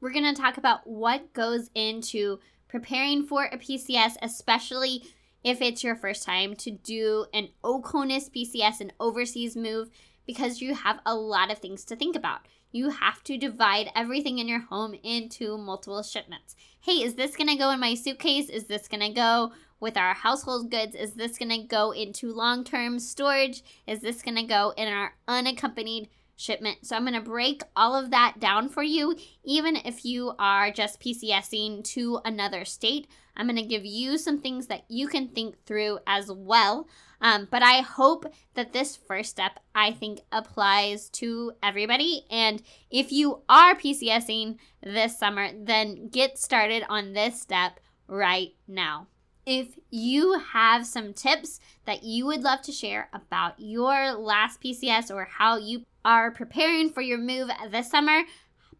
We're 0.00 0.12
going 0.12 0.34
to 0.34 0.40
talk 0.40 0.58
about 0.58 0.86
what 0.86 1.32
goes 1.32 1.70
into 1.74 2.38
preparing 2.68 3.24
for 3.24 3.44
a 3.44 3.56
PCS, 3.56 4.16
especially 4.20 5.02
if 5.42 5.62
it's 5.62 5.82
your 5.82 5.96
first 5.96 6.24
time 6.24 6.54
to 6.56 6.70
do 6.70 7.26
an 7.32 7.48
OCONUS 7.64 8.30
PCS, 8.30 8.80
an 8.80 8.92
overseas 9.00 9.56
move, 9.56 9.88
because 10.26 10.60
you 10.60 10.74
have 10.74 11.00
a 11.06 11.14
lot 11.14 11.50
of 11.50 11.58
things 11.58 11.84
to 11.86 11.96
think 11.96 12.14
about. 12.16 12.40
you 12.72 12.90
have 12.90 13.22
to 13.24 13.38
divide 13.38 13.90
everything 13.94 14.38
in 14.38 14.48
your 14.48 14.60
home 14.60 14.94
into 15.02 15.56
multiple 15.56 16.02
shipments. 16.02 16.54
Hey, 16.80 17.02
is 17.02 17.14
this 17.14 17.34
going 17.36 17.48
to 17.48 17.56
go 17.56 17.70
in 17.70 17.80
my 17.80 17.94
suitcase? 17.94 18.50
Is 18.50 18.64
this 18.64 18.86
going 18.86 19.00
to 19.00 19.08
go 19.08 19.52
with 19.80 19.96
our 19.96 20.14
household 20.14 20.70
goods? 20.70 20.94
Is 20.94 21.14
this 21.14 21.38
going 21.38 21.50
to 21.50 21.66
go 21.66 21.92
into 21.92 22.32
long 22.32 22.64
term 22.64 22.98
storage? 22.98 23.62
Is 23.86 24.00
this 24.00 24.20
going 24.20 24.36
to 24.36 24.42
go 24.42 24.74
in 24.76 24.88
our 24.92 25.14
unaccompanied 25.26 26.08
shipment? 26.36 26.86
So 26.86 26.96
I'm 26.96 27.02
going 27.04 27.14
to 27.14 27.20
break 27.20 27.62
all 27.74 27.96
of 27.96 28.10
that 28.10 28.36
down 28.38 28.68
for 28.68 28.82
you, 28.82 29.16
even 29.44 29.76
if 29.76 30.04
you 30.04 30.34
are 30.38 30.70
just 30.70 31.00
PCSing 31.00 31.82
to 31.84 32.20
another 32.24 32.64
state. 32.64 33.08
I'm 33.36 33.46
going 33.46 33.56
to 33.56 33.62
give 33.62 33.84
you 33.84 34.16
some 34.16 34.38
things 34.38 34.66
that 34.68 34.84
you 34.88 35.08
can 35.08 35.28
think 35.28 35.64
through 35.66 35.98
as 36.06 36.30
well. 36.30 36.88
Um, 37.20 37.48
but 37.50 37.62
I 37.62 37.80
hope 37.80 38.26
that 38.54 38.72
this 38.72 38.96
first 38.96 39.30
step, 39.30 39.58
I 39.74 39.92
think, 39.92 40.20
applies 40.32 41.08
to 41.10 41.52
everybody. 41.62 42.24
And 42.30 42.62
if 42.90 43.12
you 43.12 43.42
are 43.48 43.74
PCSing 43.74 44.58
this 44.82 45.18
summer, 45.18 45.50
then 45.58 46.08
get 46.08 46.38
started 46.38 46.84
on 46.88 47.12
this 47.12 47.40
step 47.40 47.80
right 48.06 48.54
now. 48.68 49.06
If 49.46 49.78
you 49.90 50.40
have 50.52 50.86
some 50.86 51.14
tips 51.14 51.60
that 51.84 52.02
you 52.02 52.26
would 52.26 52.42
love 52.42 52.62
to 52.62 52.72
share 52.72 53.08
about 53.12 53.54
your 53.58 54.12
last 54.12 54.60
PCS 54.60 55.14
or 55.14 55.24
how 55.24 55.56
you 55.56 55.84
are 56.06 56.30
preparing 56.30 56.88
for 56.88 57.00
your 57.00 57.18
move 57.18 57.50
this 57.72 57.90
summer, 57.90 58.22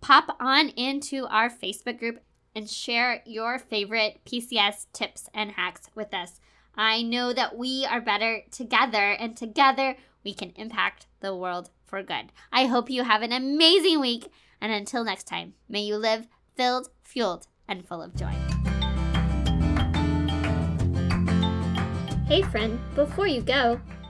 pop 0.00 0.36
on 0.38 0.68
into 0.70 1.26
our 1.26 1.50
Facebook 1.50 1.98
group 1.98 2.20
and 2.54 2.70
share 2.70 3.20
your 3.26 3.58
favorite 3.58 4.20
PCS 4.24 4.86
tips 4.92 5.28
and 5.34 5.50
hacks 5.50 5.90
with 5.96 6.14
us. 6.14 6.40
I 6.76 7.02
know 7.02 7.32
that 7.32 7.58
we 7.58 7.84
are 7.84 8.00
better 8.00 8.42
together, 8.52 9.10
and 9.10 9.36
together 9.36 9.96
we 10.22 10.34
can 10.34 10.52
impact 10.54 11.08
the 11.18 11.34
world 11.34 11.70
for 11.84 12.00
good. 12.04 12.30
I 12.52 12.66
hope 12.66 12.88
you 12.88 13.02
have 13.02 13.22
an 13.22 13.32
amazing 13.32 14.00
week, 14.00 14.30
and 14.60 14.70
until 14.70 15.02
next 15.02 15.24
time, 15.24 15.54
may 15.68 15.80
you 15.80 15.96
live 15.96 16.28
filled, 16.56 16.90
fueled, 17.02 17.48
and 17.66 17.84
full 17.88 18.02
of 18.02 18.14
joy. 18.14 18.34
Hey, 22.28 22.42
friend, 22.42 22.78
before 22.94 23.26
you 23.26 23.40
go, 23.40 23.80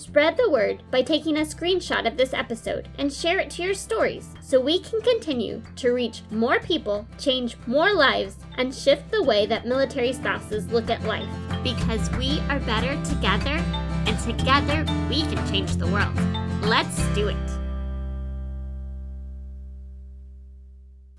Spread 0.00 0.38
the 0.38 0.48
word 0.48 0.82
by 0.90 1.02
taking 1.02 1.36
a 1.36 1.40
screenshot 1.40 2.06
of 2.06 2.16
this 2.16 2.32
episode 2.32 2.88
and 2.96 3.12
share 3.12 3.38
it 3.38 3.50
to 3.50 3.62
your 3.62 3.74
stories 3.74 4.30
so 4.40 4.58
we 4.58 4.80
can 4.80 5.02
continue 5.02 5.60
to 5.76 5.90
reach 5.90 6.22
more 6.30 6.58
people, 6.58 7.06
change 7.18 7.58
more 7.66 7.92
lives, 7.92 8.38
and 8.56 8.74
shift 8.74 9.10
the 9.10 9.22
way 9.22 9.44
that 9.44 9.66
military 9.66 10.14
spouses 10.14 10.66
look 10.72 10.88
at 10.88 11.04
life. 11.04 11.28
Because 11.62 12.10
we 12.12 12.40
are 12.48 12.60
better 12.60 12.98
together, 13.04 13.62
and 14.06 14.18
together 14.20 14.90
we 15.10 15.20
can 15.20 15.52
change 15.52 15.76
the 15.76 15.88
world. 15.88 16.16
Let's 16.62 17.06
do 17.08 17.28
it. 17.28 17.36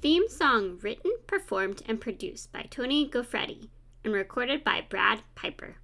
Theme 0.02 0.28
song 0.28 0.80
written, 0.82 1.12
performed, 1.28 1.84
and 1.88 2.02
produced 2.02 2.52
by 2.52 2.63
Tony 2.63 3.08
Goffredi 3.08 3.70
and 4.04 4.12
recorded 4.12 4.63
by 4.63 4.84
Brad 4.89 5.22
Piper. 5.36 5.76